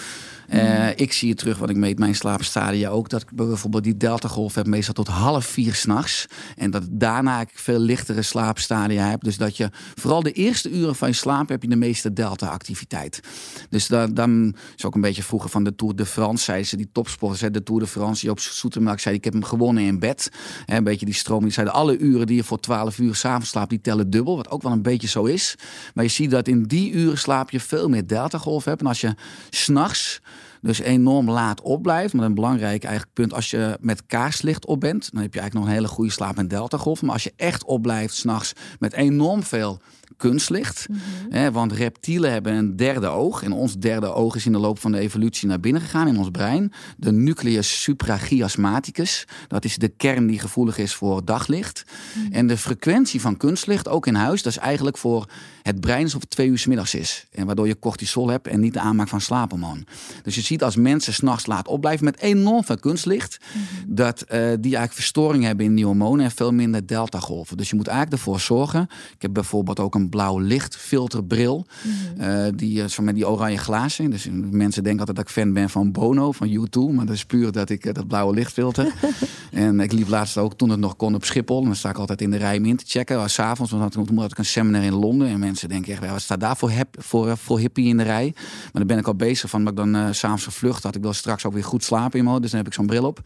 Uh, 0.53 0.89
ik 0.97 1.13
zie 1.13 1.29
het 1.29 1.39
terug, 1.39 1.59
wat 1.59 1.71
ik 1.71 1.77
meet 1.77 1.99
mijn 1.99 2.15
slaapstadia 2.15 2.89
ook. 2.89 3.09
Dat 3.09 3.23
ik 3.23 3.31
bijvoorbeeld 3.33 3.85
die 3.85 3.97
deltagolf 3.97 4.55
heb 4.55 4.67
meestal 4.67 4.95
tot 4.95 5.09
half 5.09 5.47
vier 5.47 5.75
s'nachts. 5.75 6.27
En 6.57 6.71
dat 6.71 6.83
daarna 6.91 7.41
ik 7.41 7.49
veel 7.53 7.79
lichtere 7.79 8.23
slaapstadia 8.23 9.09
heb. 9.09 9.23
Dus 9.25 9.37
dat 9.37 9.57
je 9.57 9.71
vooral 9.95 10.23
de 10.23 10.33
eerste 10.33 10.71
uren 10.71 10.97
van 10.97 11.09
je 11.09 11.15
slaap 11.15 11.49
heb 11.49 11.63
je 11.63 11.69
de 11.69 11.77
meeste 11.77 12.13
delta-activiteit. 12.13 13.21
Dus 13.69 13.87
dan, 13.87 14.15
dan 14.15 14.55
is 14.77 14.85
ook 14.85 14.95
een 14.95 15.01
beetje 15.01 15.23
vroeger 15.23 15.51
van 15.51 15.65
de 15.65 15.75
Tour 15.75 15.97
de 15.97 16.07
France. 16.07 16.45
Zeiden 16.45 16.67
ze, 16.67 16.77
die 16.77 16.91
topsporters, 16.93 17.53
de 17.53 17.63
Tour 17.63 17.81
de 17.81 17.87
France. 17.87 18.21
Die 18.21 18.31
op 18.31 18.39
Soetermelk 18.39 19.01
zei, 19.01 19.15
ik 19.15 19.25
heb 19.25 19.33
hem 19.33 19.45
gewonnen 19.45 19.83
in 19.83 19.99
bed. 19.99 20.31
He, 20.67 20.77
een 20.77 20.85
beetje 20.85 21.07
die 21.07 21.15
stroom. 21.15 21.43
Die 21.43 21.53
zeiden, 21.53 21.75
alle 21.75 21.99
uren 21.99 22.27
die 22.27 22.37
je 22.37 22.45
voor 22.45 22.61
12 22.61 22.99
uur 22.99 23.15
s'avonds 23.15 23.49
slaapt, 23.49 23.71
die 23.71 23.81
tellen 23.81 24.11
dubbel. 24.11 24.37
Wat 24.37 24.51
ook 24.51 24.63
wel 24.63 24.73
een 24.73 24.83
beetje 24.83 25.09
zo 25.09 25.25
is. 25.25 25.55
Maar 25.95 26.05
je 26.05 26.11
ziet 26.11 26.31
dat 26.31 26.49
in 26.49 26.63
die 26.63 26.93
uren 26.93 27.19
slaap 27.19 27.51
je 27.51 27.61
veel 27.61 27.89
meer 27.89 28.07
deltagolf 28.07 28.65
hebt. 28.65 28.81
En 28.81 28.87
als 28.87 29.01
je 29.01 29.15
s'nachts 29.51 30.21
dus 30.61 30.79
enorm 30.79 31.31
laat 31.31 31.61
opblijft. 31.61 32.15
Maar 32.15 32.25
een 32.25 32.35
belangrijk 32.35 32.85
eigenlijk 32.85 33.15
punt, 33.15 33.35
als 33.35 33.51
je 33.51 33.77
met 33.81 34.07
kaarslicht 34.07 34.67
op 34.67 34.81
bent, 34.81 35.09
dan 35.13 35.23
heb 35.23 35.35
je 35.35 35.41
eigenlijk 35.41 35.55
nog 35.55 35.65
een 35.65 35.83
hele 35.83 35.95
goede 35.95 36.11
slaap- 36.11 36.39
en 36.39 36.49
deltagolf. 36.49 37.03
Maar 37.03 37.13
als 37.13 37.25
je 37.25 37.33
echt 37.37 37.65
opblijft 37.65 38.15
s'nachts 38.15 38.53
met 38.79 38.93
enorm 38.93 39.43
veel 39.43 39.81
kunstlicht. 40.17 40.87
Mm 40.89 40.97
-hmm. 41.31 41.53
want 41.53 41.73
reptielen 41.73 42.33
hebben 42.33 42.53
een 42.53 42.77
derde 42.77 43.07
oog. 43.07 43.43
En 43.43 43.53
ons 43.53 43.79
derde 43.79 44.13
oog 44.15 44.37
is 44.37 44.47
in 44.47 44.53
de 44.53 44.59
loop 44.59 44.79
van 44.79 44.93
de 44.93 44.99
evolutie 44.99 45.49
naar 45.49 45.61
binnen 45.61 45.83
gegaan 45.83 46.09
in 46.09 46.19
ons 46.19 46.31
brein. 46.31 46.73
De 46.97 47.13
nucleus 47.13 47.83
suprachiasmaticus. 47.83 49.27
Dat 49.49 49.65
is 49.65 49.77
de 49.77 49.89
kern 49.89 50.27
die 50.27 50.39
gevoelig 50.39 50.79
is 50.79 50.95
voor 50.95 51.25
daglicht. 51.25 51.85
Mm. 52.15 52.33
En 52.33 52.47
de 52.47 52.57
frequentie 52.57 53.21
van 53.21 53.37
kunstlicht, 53.37 53.89
ook 53.89 54.07
in 54.07 54.15
huis, 54.15 54.43
dat 54.43 54.53
is 54.53 54.59
eigenlijk 54.59 54.99
voor 54.99 55.29
het 55.63 55.81
brein 55.81 56.03
alsof 56.03 56.21
het 56.21 56.31
twee 56.31 56.49
uur 56.49 56.59
s 56.59 56.67
middags 56.67 56.95
is. 56.95 57.27
En 57.33 57.47
waardoor 57.47 57.67
je 57.67 57.79
cortisol 57.79 58.29
hebt 58.29 58.47
en 58.47 58.61
niet 58.61 58.73
de 58.73 58.81
aanmaak 58.81 59.09
van 59.09 59.21
slaaphormoon. 59.21 59.87
Dus 60.23 60.35
je 60.35 60.41
ziet 60.41 60.63
als 60.63 60.77
mensen 60.77 61.15
s'nachts 61.15 61.47
laat 61.47 61.69
opblijven 61.69 62.05
met 62.05 62.21
enorm 62.21 62.65
veel 62.65 62.79
kunstlicht, 62.79 63.39
mm 63.41 63.61
-hmm. 63.61 63.95
dat 63.95 64.21
uh, 64.23 64.29
die 64.31 64.41
eigenlijk 64.41 64.93
verstoring 64.93 65.45
hebben 65.45 65.67
in 65.67 65.75
die 65.75 65.85
hormonen 65.85 66.25
en 66.25 66.31
veel 66.31 66.53
minder 66.53 66.87
delta-golven. 66.87 67.57
Dus 67.57 67.71
je 67.71 67.77
moet 67.77 67.87
eigenlijk 67.87 68.19
ervoor 68.19 68.41
zorgen. 68.41 68.89
Ik 69.15 69.23
heb 69.23 69.33
bijvoorbeeld 69.33 69.81
ook 69.81 69.95
een 69.95 70.00
blauw 70.09 70.39
lichtfilterbril. 70.39 71.67
Mm 71.83 71.93
-hmm. 72.17 72.31
uh, 72.31 72.53
die, 72.55 72.89
zo 72.89 73.03
met 73.03 73.15
die 73.15 73.29
oranje 73.29 73.59
glazen. 73.59 74.11
Dus 74.11 74.29
mensen 74.51 74.83
denken 74.83 75.01
altijd 75.01 75.17
dat 75.17 75.27
ik 75.27 75.33
fan 75.33 75.53
ben 75.53 75.71
van 75.71 75.93
Bono, 75.93 76.33
van 76.33 76.49
U2. 76.49 76.95
Maar 76.95 77.07
dat 77.07 77.15
is 77.15 77.25
puur 77.25 77.53
dat 77.53 77.71
ik 77.71 77.87
uh, 77.87 77.93
dat 77.93 78.07
blauwe 78.07 78.35
lichtfilter. 78.35 78.93
en 79.51 79.81
ik 79.81 79.93
liep 79.93 80.09
laatst 80.09 80.37
ook, 80.37 80.55
toen 80.55 80.71
het 80.71 80.81
nog 80.81 80.97
kon, 80.97 81.15
op 81.15 81.25
Schiphol. 81.25 81.59
En 81.61 81.65
dan 81.65 81.77
sta 81.77 81.91
ik 81.91 81.99
altijd 81.99 82.21
in 82.21 82.31
de 82.31 82.37
rij 82.37 82.59
om 82.59 82.65
in 82.65 82.77
te 82.77 82.85
checken. 82.87 83.31
S'avonds, 83.31 83.73
want 83.73 83.93
toen 83.93 84.19
had 84.19 84.31
ik 84.31 84.39
een 84.39 84.45
seminar 84.45 84.83
in 84.83 84.95
Londen. 84.95 85.29
En 85.29 85.39
mensen 85.39 85.69
denken 85.69 85.93
echt, 85.93 86.11
wat 86.11 86.21
staat 86.21 86.41
daar 86.41 86.57
voor, 86.57 86.73
voor, 86.91 87.37
voor 87.37 87.59
hippie 87.59 87.89
in 87.89 87.97
de 87.97 88.03
rij? 88.03 88.33
Maar 88.35 88.71
dan 88.73 88.87
ben 88.87 88.99
ik 88.99 89.07
al 89.07 89.15
bezig 89.15 89.51
van, 89.51 89.65
dat 89.65 89.73
ik 89.73 89.79
dan 89.79 89.97
uh, 89.97 90.07
s'avonds 90.11 90.45
gevlucht 90.45 90.83
had. 90.83 90.95
Ik 90.95 91.03
wil 91.03 91.13
straks 91.13 91.45
ook 91.45 91.53
weer 91.53 91.65
goed 91.65 91.85
slapen 91.85 92.19
in 92.19 92.25
mijn 92.25 92.41
Dus 92.41 92.51
dan 92.51 92.59
heb 92.59 92.69
ik 92.69 92.75
zo'n 92.75 92.87
bril 92.87 93.05
op. 93.05 93.21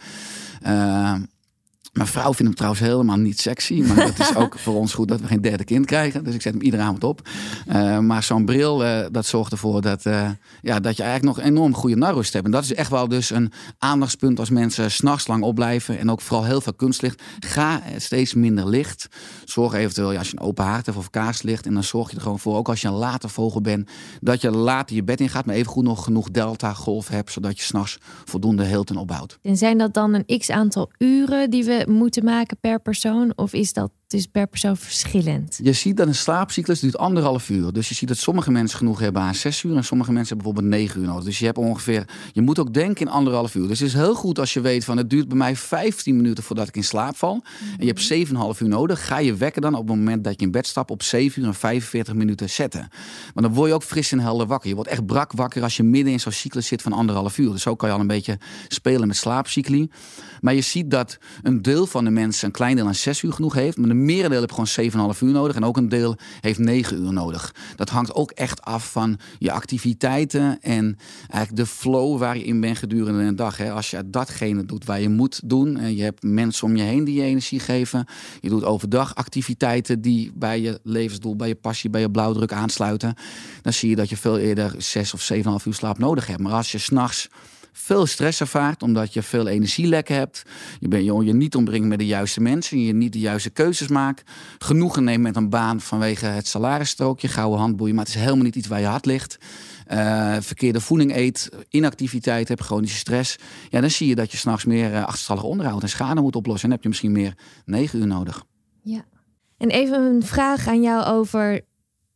Uh, 0.66 1.14
mijn 1.94 2.06
vrouw 2.08 2.34
vindt 2.34 2.38
hem 2.38 2.54
trouwens 2.54 2.82
helemaal 2.82 3.16
niet 3.16 3.40
sexy. 3.40 3.82
Maar 3.82 3.96
dat 3.96 4.18
is 4.18 4.36
ook 4.36 4.58
voor 4.58 4.74
ons 4.74 4.94
goed 4.94 5.08
dat 5.08 5.20
we 5.20 5.26
geen 5.26 5.40
derde 5.40 5.64
kind 5.64 5.86
krijgen. 5.86 6.24
Dus 6.24 6.34
ik 6.34 6.42
zet 6.42 6.52
hem 6.52 6.62
iedere 6.62 6.82
avond 6.82 7.04
op. 7.04 7.28
Uh, 7.68 7.98
maar 7.98 8.22
zo'n 8.22 8.44
bril, 8.44 8.84
uh, 8.84 9.06
dat 9.10 9.26
zorgt 9.26 9.52
ervoor 9.52 9.80
dat, 9.80 10.04
uh, 10.04 10.30
ja, 10.62 10.80
dat 10.80 10.96
je 10.96 11.02
eigenlijk 11.02 11.36
nog 11.36 11.46
enorm 11.46 11.74
goede 11.74 11.96
narrust 11.96 12.32
hebt. 12.32 12.44
En 12.44 12.50
dat 12.50 12.64
is 12.64 12.74
echt 12.74 12.90
wel 12.90 13.08
dus 13.08 13.30
een 13.30 13.52
aandachtspunt 13.78 14.38
als 14.38 14.50
mensen 14.50 14.90
s'nachts 14.90 15.26
lang 15.26 15.42
opblijven. 15.42 15.98
En 15.98 16.10
ook 16.10 16.20
vooral 16.20 16.44
heel 16.44 16.60
veel 16.60 16.74
kunstlicht. 16.74 17.22
Ga 17.40 17.82
steeds 17.96 18.34
minder 18.34 18.68
licht. 18.68 19.08
Zorg 19.44 19.72
eventueel, 19.72 20.18
als 20.18 20.30
je 20.30 20.36
een 20.36 20.46
open 20.46 20.64
haard 20.64 20.86
hebt 20.86 20.98
of 20.98 21.10
kaarslicht. 21.10 21.66
En 21.66 21.74
dan 21.74 21.84
zorg 21.84 22.10
je 22.10 22.16
er 22.16 22.22
gewoon 22.22 22.38
voor, 22.38 22.56
ook 22.56 22.68
als 22.68 22.80
je 22.80 22.88
een 22.88 22.94
late 22.94 23.28
vogel 23.28 23.60
bent. 23.60 23.90
Dat 24.20 24.40
je 24.40 24.50
later 24.50 24.96
je 24.96 25.04
bed 25.04 25.20
in 25.20 25.28
gaat. 25.28 25.46
Maar 25.46 25.54
even 25.54 25.72
goed 25.72 25.84
nog 25.84 26.04
genoeg 26.04 26.30
delta 26.30 26.72
golf 26.72 27.08
hebt. 27.08 27.32
Zodat 27.32 27.58
je 27.58 27.64
s'nachts 27.64 27.98
voldoende 28.24 28.64
heelten 28.64 28.96
opbouwt. 28.96 29.38
En 29.42 29.56
zijn 29.56 29.78
dat 29.78 29.94
dan 29.94 30.14
een 30.14 30.38
x 30.38 30.50
aantal 30.50 30.90
uren 30.98 31.50
die 31.50 31.64
we 31.64 31.83
moeten 31.86 32.24
maken 32.24 32.56
per 32.60 32.80
persoon? 32.80 33.32
Of 33.36 33.52
is 33.52 33.72
dat 33.72 33.90
dus 34.06 34.26
per 34.26 34.46
persoon 34.46 34.76
verschillend? 34.76 35.60
Je 35.62 35.72
ziet 35.72 35.96
dat 35.96 36.06
een 36.06 36.14
slaapcyclus 36.14 36.80
duurt 36.80 36.98
anderhalf 36.98 37.48
uur. 37.48 37.72
Dus 37.72 37.88
je 37.88 37.94
ziet 37.94 38.08
dat 38.08 38.16
sommige 38.16 38.50
mensen 38.50 38.78
genoeg 38.78 38.98
hebben 38.98 39.22
aan 39.22 39.34
zes 39.34 39.62
uur... 39.62 39.76
en 39.76 39.84
sommige 39.84 40.12
mensen 40.12 40.36
hebben 40.36 40.52
bijvoorbeeld 40.52 40.82
negen 40.82 41.00
uur 41.00 41.06
nodig. 41.06 41.24
Dus 41.24 41.38
je 41.38 41.44
hebt 41.44 41.58
ongeveer... 41.58 42.08
Je 42.32 42.42
moet 42.42 42.58
ook 42.58 42.74
denken 42.74 43.06
in 43.06 43.12
anderhalf 43.12 43.54
uur. 43.54 43.68
Dus 43.68 43.78
het 43.78 43.88
is 43.88 43.94
heel 43.94 44.14
goed 44.14 44.38
als 44.38 44.52
je 44.52 44.60
weet 44.60 44.84
van... 44.84 44.96
het 44.96 45.10
duurt 45.10 45.28
bij 45.28 45.36
mij 45.36 45.56
15 45.56 46.16
minuten 46.16 46.44
voordat 46.44 46.68
ik 46.68 46.76
in 46.76 46.84
slaap 46.84 47.16
val. 47.16 47.44
En 47.78 47.86
je 47.86 47.92
hebt 47.92 48.28
7,5 48.56 48.62
uur 48.62 48.68
nodig. 48.68 49.06
Ga 49.06 49.18
je 49.18 49.34
wekken 49.34 49.62
dan 49.62 49.74
op 49.74 49.88
het 49.88 49.96
moment 49.96 50.24
dat 50.24 50.40
je 50.40 50.46
in 50.46 50.52
bed 50.52 50.66
stapt... 50.66 50.90
op 50.90 51.02
7 51.02 51.42
uur 51.42 51.48
en 51.48 51.54
45 51.54 52.14
minuten 52.14 52.50
zetten. 52.50 52.88
Maar 53.34 53.42
dan 53.42 53.54
word 53.54 53.68
je 53.68 53.74
ook 53.74 53.82
fris 53.82 54.12
en 54.12 54.20
helder 54.20 54.46
wakker. 54.46 54.68
Je 54.68 54.74
wordt 54.74 54.90
echt 54.90 55.06
brak 55.06 55.32
wakker 55.32 55.62
als 55.62 55.76
je 55.76 55.82
midden 55.82 56.12
in 56.12 56.20
zo'n 56.20 56.32
cyclus 56.32 56.66
zit 56.66 56.82
van 56.82 56.92
anderhalf 56.92 57.38
uur. 57.38 57.52
Dus 57.52 57.62
zo 57.62 57.74
kan 57.74 57.88
je 57.88 57.94
al 57.94 58.00
een 58.00 58.06
beetje 58.06 58.38
spelen 58.68 59.06
met 59.06 59.16
slaapcycli. 59.16 59.88
Maar 60.40 60.54
je 60.54 60.60
ziet 60.60 60.90
dat 60.90 61.18
een 61.42 61.62
deel 61.62 61.86
van 61.86 62.04
de 62.04 62.10
mensen... 62.10 62.46
een 62.46 62.52
klein 62.52 62.76
deel 62.76 62.86
aan 62.86 62.94
6 62.94 63.22
uur 63.22 63.32
genoeg 63.32 63.54
heeft... 63.54 63.76
maar 63.76 63.88
de 63.88 63.94
merendeel 64.04 64.40
heeft 64.40 64.74
gewoon 64.76 65.14
7,5 65.14 65.20
uur 65.20 65.32
nodig. 65.32 65.56
En 65.56 65.64
ook 65.64 65.76
een 65.76 65.88
deel 65.88 66.16
heeft 66.40 66.58
9 66.58 67.02
uur 67.02 67.12
nodig. 67.12 67.54
Dat 67.76 67.88
hangt 67.88 68.14
ook 68.14 68.30
echt 68.30 68.62
af 68.62 68.90
van 68.90 69.18
je 69.38 69.52
activiteiten 69.52 70.58
en 70.62 70.98
eigenlijk 71.30 71.56
de 71.56 71.66
flow 71.66 72.18
waar 72.18 72.36
je 72.36 72.44
in 72.44 72.60
bent 72.60 72.78
gedurende 72.78 73.22
een 73.22 73.36
dag. 73.36 73.56
Hè. 73.56 73.72
Als 73.72 73.90
je 73.90 74.10
datgene 74.10 74.64
doet 74.64 74.84
waar 74.84 75.00
je 75.00 75.08
moet 75.08 75.40
doen. 75.44 75.76
En 75.76 75.96
je 75.96 76.02
hebt 76.02 76.22
mensen 76.22 76.66
om 76.66 76.76
je 76.76 76.82
heen 76.82 77.04
die 77.04 77.14
je 77.14 77.22
energie 77.22 77.60
geven. 77.60 78.06
Je 78.40 78.48
doet 78.48 78.64
overdag 78.64 79.14
activiteiten 79.14 80.00
die 80.00 80.32
bij 80.34 80.60
je 80.60 80.80
levensdoel, 80.82 81.36
bij 81.36 81.48
je 81.48 81.54
passie, 81.54 81.90
bij 81.90 82.00
je 82.00 82.10
blauwdruk 82.10 82.52
aansluiten. 82.52 83.14
Dan 83.62 83.72
zie 83.72 83.88
je 83.88 83.96
dat 83.96 84.08
je 84.08 84.16
veel 84.16 84.38
eerder 84.38 84.74
6 84.78 85.14
of 85.14 85.30
7,5 85.32 85.40
uur 85.64 85.74
slaap 85.74 85.98
nodig 85.98 86.26
hebt. 86.26 86.40
Maar 86.40 86.52
als 86.52 86.72
je 86.72 86.78
s'nachts 86.78 87.28
veel 87.76 88.06
stress 88.06 88.40
ervaart, 88.40 88.82
omdat 88.82 89.12
je 89.12 89.22
veel 89.22 89.46
energielekken 89.46 90.14
hebt. 90.14 90.42
Je 90.78 90.88
bent 90.88 91.04
je, 91.04 91.32
niet 91.32 91.54
omringt 91.54 91.88
met 91.88 91.98
de 91.98 92.06
juiste 92.06 92.40
mensen, 92.40 92.80
je 92.80 92.94
niet 92.94 93.12
de 93.12 93.18
juiste 93.18 93.50
keuzes 93.50 93.88
maakt. 93.88 94.30
Genoegen 94.58 95.04
neemt 95.04 95.22
met 95.22 95.36
een 95.36 95.48
baan 95.48 95.80
vanwege 95.80 96.26
het 96.26 96.46
salarisstrookje, 96.46 97.28
gouden 97.28 97.58
handboeien, 97.58 97.94
maar 97.94 98.04
het 98.04 98.14
is 98.14 98.20
helemaal 98.20 98.44
niet 98.44 98.56
iets 98.56 98.68
waar 98.68 98.80
je 98.80 98.86
hart 98.86 99.06
ligt. 99.06 99.38
Uh, 99.92 100.36
verkeerde 100.40 100.80
voeding 100.80 101.16
eet, 101.16 101.50
inactiviteit 101.68 102.48
hebt, 102.48 102.60
chronische 102.60 102.98
stress. 102.98 103.36
Ja, 103.70 103.80
dan 103.80 103.90
zie 103.90 104.08
je 104.08 104.14
dat 104.14 104.30
je 104.30 104.36
s'nachts 104.36 104.64
meer 104.64 104.90
uh, 104.90 105.04
achterstallig 105.04 105.42
onderhoud 105.42 105.82
en 105.82 105.88
schade 105.88 106.20
moet 106.20 106.36
oplossen. 106.36 106.62
En 106.62 106.68
dan 106.68 106.72
heb 106.72 106.82
je 106.82 106.88
misschien 106.88 107.12
meer 107.12 107.34
negen 107.64 107.98
uur 107.98 108.06
nodig. 108.06 108.44
Ja. 108.82 109.04
En 109.58 109.68
even 109.68 110.02
een 110.02 110.22
vraag 110.22 110.66
aan 110.66 110.82
jou 110.82 111.04
over 111.04 111.60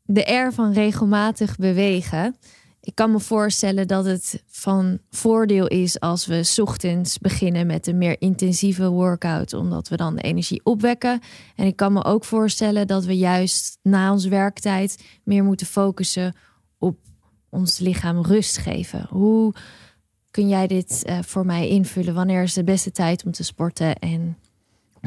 de 0.04 0.32
R 0.32 0.52
van 0.52 0.72
regelmatig 0.72 1.56
bewegen. 1.56 2.36
Ik 2.88 2.94
kan 2.94 3.10
me 3.10 3.20
voorstellen 3.20 3.88
dat 3.88 4.04
het 4.04 4.42
van 4.46 4.98
voordeel 5.10 5.66
is 5.66 6.00
als 6.00 6.26
we 6.26 6.52
ochtends 6.62 7.18
beginnen 7.18 7.66
met 7.66 7.86
een 7.86 7.98
meer 7.98 8.20
intensieve 8.20 8.88
workout, 8.88 9.52
omdat 9.52 9.88
we 9.88 9.96
dan 9.96 10.16
de 10.16 10.22
energie 10.22 10.60
opwekken. 10.64 11.20
En 11.54 11.66
ik 11.66 11.76
kan 11.76 11.92
me 11.92 12.04
ook 12.04 12.24
voorstellen 12.24 12.86
dat 12.86 13.04
we 13.04 13.16
juist 13.16 13.78
na 13.82 14.12
onze 14.12 14.28
werktijd 14.28 15.04
meer 15.24 15.44
moeten 15.44 15.66
focussen 15.66 16.34
op 16.78 16.98
ons 17.48 17.78
lichaam 17.78 18.22
rust 18.22 18.58
geven. 18.58 19.06
Hoe 19.10 19.54
kun 20.30 20.48
jij 20.48 20.66
dit 20.66 21.02
uh, 21.06 21.18
voor 21.22 21.46
mij 21.46 21.68
invullen? 21.68 22.14
Wanneer 22.14 22.42
is 22.42 22.52
de 22.52 22.64
beste 22.64 22.90
tijd 22.90 23.24
om 23.24 23.32
te 23.32 23.44
sporten 23.44 23.98
en 23.98 24.38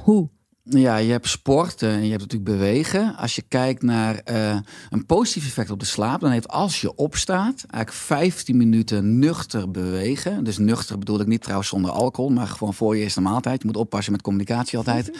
hoe? 0.03 0.29
Ja, 0.63 0.97
je 0.97 1.11
hebt 1.11 1.27
sport 1.27 1.81
en 1.81 2.03
je 2.03 2.09
hebt 2.09 2.21
natuurlijk 2.21 2.51
bewegen. 2.51 3.15
Als 3.15 3.35
je 3.35 3.43
kijkt 3.47 3.81
naar 3.81 4.21
uh, 4.31 4.57
een 4.89 5.05
positief 5.05 5.45
effect 5.45 5.69
op 5.69 5.79
de 5.79 5.85
slaap, 5.85 6.21
dan 6.21 6.31
heeft 6.31 6.47
als 6.47 6.81
je 6.81 6.95
opstaat, 6.95 7.65
eigenlijk 7.67 7.93
15 7.93 8.57
minuten 8.57 9.19
nuchter 9.19 9.71
bewegen. 9.71 10.43
Dus 10.43 10.57
nuchter 10.57 10.97
bedoel 10.97 11.19
ik 11.19 11.27
niet 11.27 11.41
trouwens 11.41 11.69
zonder 11.69 11.91
alcohol, 11.91 12.31
maar 12.31 12.47
gewoon 12.47 12.73
voor 12.73 12.95
je 12.95 13.03
eerste 13.03 13.21
maaltijd. 13.21 13.61
Je 13.61 13.67
moet 13.67 13.77
oppassen 13.77 14.11
met 14.11 14.21
communicatie 14.21 14.77
altijd. 14.77 15.11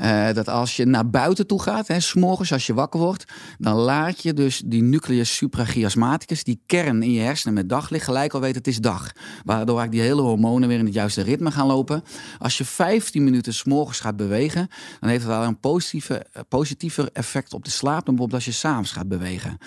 Uh, 0.00 0.32
dat 0.38 0.48
als 0.48 0.76
je 0.76 0.84
naar 0.84 1.10
buiten 1.10 1.46
toe 1.46 1.62
gaat, 1.62 1.88
hè, 1.88 2.00
s'morgens 2.00 2.52
als 2.52 2.66
je 2.66 2.74
wakker 2.74 3.00
wordt, 3.00 3.24
dan 3.58 3.76
laat 3.76 4.22
je 4.22 4.34
dus 4.34 4.62
die 4.66 4.82
nucleus 4.82 5.36
suprachiasmaticus, 5.36 6.44
die 6.44 6.62
kern 6.66 7.02
in 7.02 7.12
je 7.12 7.20
hersenen 7.20 7.54
met 7.54 7.68
daglicht, 7.68 8.04
gelijk 8.04 8.34
al 8.34 8.40
weet 8.40 8.54
het 8.54 8.66
is 8.66 8.78
dag. 8.78 9.12
Waardoor 9.44 9.78
eigenlijk 9.78 9.92
die 9.92 10.00
hele 10.00 10.28
hormonen 10.28 10.68
weer 10.68 10.78
in 10.78 10.84
het 10.84 10.94
juiste 10.94 11.22
ritme 11.22 11.50
gaan 11.50 11.66
lopen. 11.66 12.02
Als 12.38 12.58
je 12.58 12.64
15 12.64 13.24
minuten 13.24 13.54
s'morgens 13.54 14.00
gaat 14.00 14.16
bewegen, 14.16 14.68
dan 15.00 15.08
heeft 15.08 15.22
het 15.22 15.32
wel 15.32 15.42
een 15.42 15.60
positieve, 15.60 16.26
eh, 16.32 16.42
positiever 16.48 17.08
effect 17.12 17.54
op 17.54 17.64
de 17.64 17.70
slaap 17.70 18.04
dan 18.04 18.14
bijvoorbeeld 18.14 18.44
als 18.46 18.54
je 18.54 18.60
s'avonds 18.60 18.92
gaat 18.92 19.08
bewegen. 19.08 19.58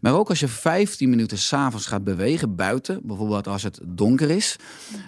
Maar 0.00 0.14
ook 0.14 0.28
als 0.28 0.40
je 0.40 0.48
15 0.48 1.10
minuten 1.10 1.38
s'avonds 1.38 1.86
gaat 1.86 2.04
bewegen 2.04 2.56
buiten, 2.56 3.00
bijvoorbeeld 3.02 3.48
als 3.48 3.62
het 3.62 3.80
donker 3.84 4.30
is, 4.30 4.56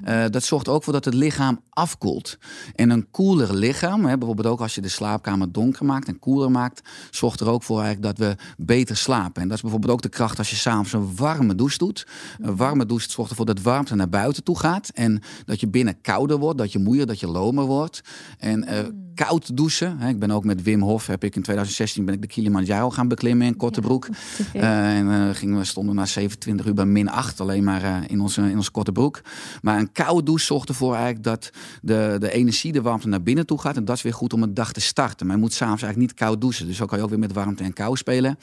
uh, 0.09 0.25
dat 0.31 0.43
zorgt 0.43 0.69
ook 0.69 0.85
voor 0.85 0.93
dat 0.93 1.05
het 1.05 1.15
lichaam 1.15 1.61
afkoelt. 1.71 2.39
En 2.75 2.91
een 2.91 3.11
koeler 3.11 3.55
lichaam, 3.55 4.05
hè, 4.05 4.19
bijvoorbeeld 4.19 4.49
ook 4.49 4.61
als 4.61 4.75
je 4.75 4.81
de 4.81 4.89
slaapkamer 4.89 5.53
donker 5.53 5.85
maakt 5.85 6.09
en 6.09 6.19
koeler 6.19 6.51
maakt, 6.51 6.89
zorgt 7.11 7.41
er 7.41 7.49
ook 7.49 7.63
voor 7.63 7.83
eigenlijk 7.83 8.17
dat 8.17 8.27
we 8.27 8.37
beter 8.57 8.97
slapen. 8.97 9.43
En 9.43 9.49
dat 9.49 9.57
is 9.57 9.63
bijvoorbeeld 9.63 9.93
ook 9.93 10.03
de 10.03 10.09
kracht 10.09 10.39
als 10.39 10.51
je 10.51 10.57
s'avonds 10.57 10.93
een 10.93 11.17
warme 11.17 11.55
douche 11.55 11.79
doet. 11.79 12.07
Een 12.41 12.57
warme 12.57 12.87
douche 12.87 13.11
zorgt 13.11 13.31
ervoor 13.31 13.47
dat 13.47 13.63
warmte 13.63 13.95
naar 13.95 14.09
buiten 14.09 14.45
toe 14.45 14.59
gaat 14.59 14.89
en 14.89 15.23
dat 15.45 15.61
je 15.61 15.69
binnen 15.69 16.01
kouder 16.01 16.39
wordt, 16.39 16.59
dat 16.59 16.73
je 16.73 16.79
moeier, 16.79 17.07
dat 17.07 17.21
je 17.21 17.27
lomer 17.27 17.65
wordt. 17.65 18.01
En 18.39 18.65
uh, 18.65 18.79
koud 19.15 19.57
douchen. 19.57 20.01
Ik 20.01 20.19
ben 20.19 20.31
ook 20.31 20.45
met 20.45 20.63
Wim 20.63 20.81
Hof, 20.81 21.07
heb 21.07 21.25
ik 21.25 21.37
in 21.37 21.43
2016 21.43 22.05
ben 22.05 22.15
ik 22.15 22.21
de 22.21 22.27
Kilimanjaro 22.27 22.91
gaan 22.91 23.09
beklimmen 23.09 23.47
in 23.47 23.57
korte 23.57 23.81
broek. 23.81 24.09
Ja, 24.53 24.61
uh, 24.61 24.99
en 24.99 25.07
uh, 25.07 25.35
gingen 25.35 25.59
we 25.59 25.65
stonden 25.65 25.95
na 25.95 26.07
27 26.07 26.67
uur 26.67 26.75
bij 26.75 26.85
min 26.85 27.09
8 27.09 27.41
alleen 27.41 27.65
maar 27.65 27.83
uh, 27.83 27.97
in, 28.07 28.21
onze, 28.21 28.41
in 28.51 28.57
onze 28.57 28.71
korte 28.71 28.93
broek. 28.93 29.21
Maar 29.63 29.79
een 29.79 29.93
koude 29.93 30.23
douche 30.23 30.45
zorgt 30.45 30.69
ervoor 30.69 30.95
eigenlijk 30.95 31.25
dat 31.25 31.51
de, 31.83 32.17
de 32.19 32.33
energie, 32.33 32.73
de 32.73 32.83
warmte 32.83 33.09
naar 33.09 33.23
binnen 33.23 33.47
toe 33.47 33.61
gaat. 33.61 33.77
En 33.77 33.85
dat 33.85 33.97
is 33.97 34.03
weer 34.03 34.15
goed 34.15 34.33
om 34.33 34.43
een 34.43 34.55
dag 34.55 34.73
te 34.73 34.81
starten. 34.81 35.27
Maar 35.27 35.37
je 35.37 35.43
moet 35.43 35.53
s'avonds 35.53 35.83
eigenlijk 35.83 36.13
niet 36.13 36.21
koud 36.21 36.41
douchen. 36.41 36.67
Dus 36.67 36.77
zo 36.77 36.87
kan 36.87 36.99
je 36.99 37.05
ook 37.05 37.11
weer 37.11 37.19
met 37.19 37.33
warmte 37.33 37.65
en 37.65 37.73
kou 37.73 37.97
spelen. 37.97 38.39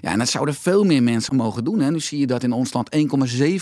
Ja, 0.00 0.10
en 0.10 0.18
dat 0.18 0.28
zouden 0.28 0.54
veel 0.54 0.84
meer 0.84 1.02
mensen 1.02 1.36
mogen 1.36 1.64
doen. 1.64 1.80
Hè. 1.80 1.90
Nu 1.90 2.00
zie 2.00 2.18
je 2.18 2.26
dat 2.26 2.42
in 2.42 2.52
ons 2.52 2.72
land 2.72 2.96
1,7 2.96 3.02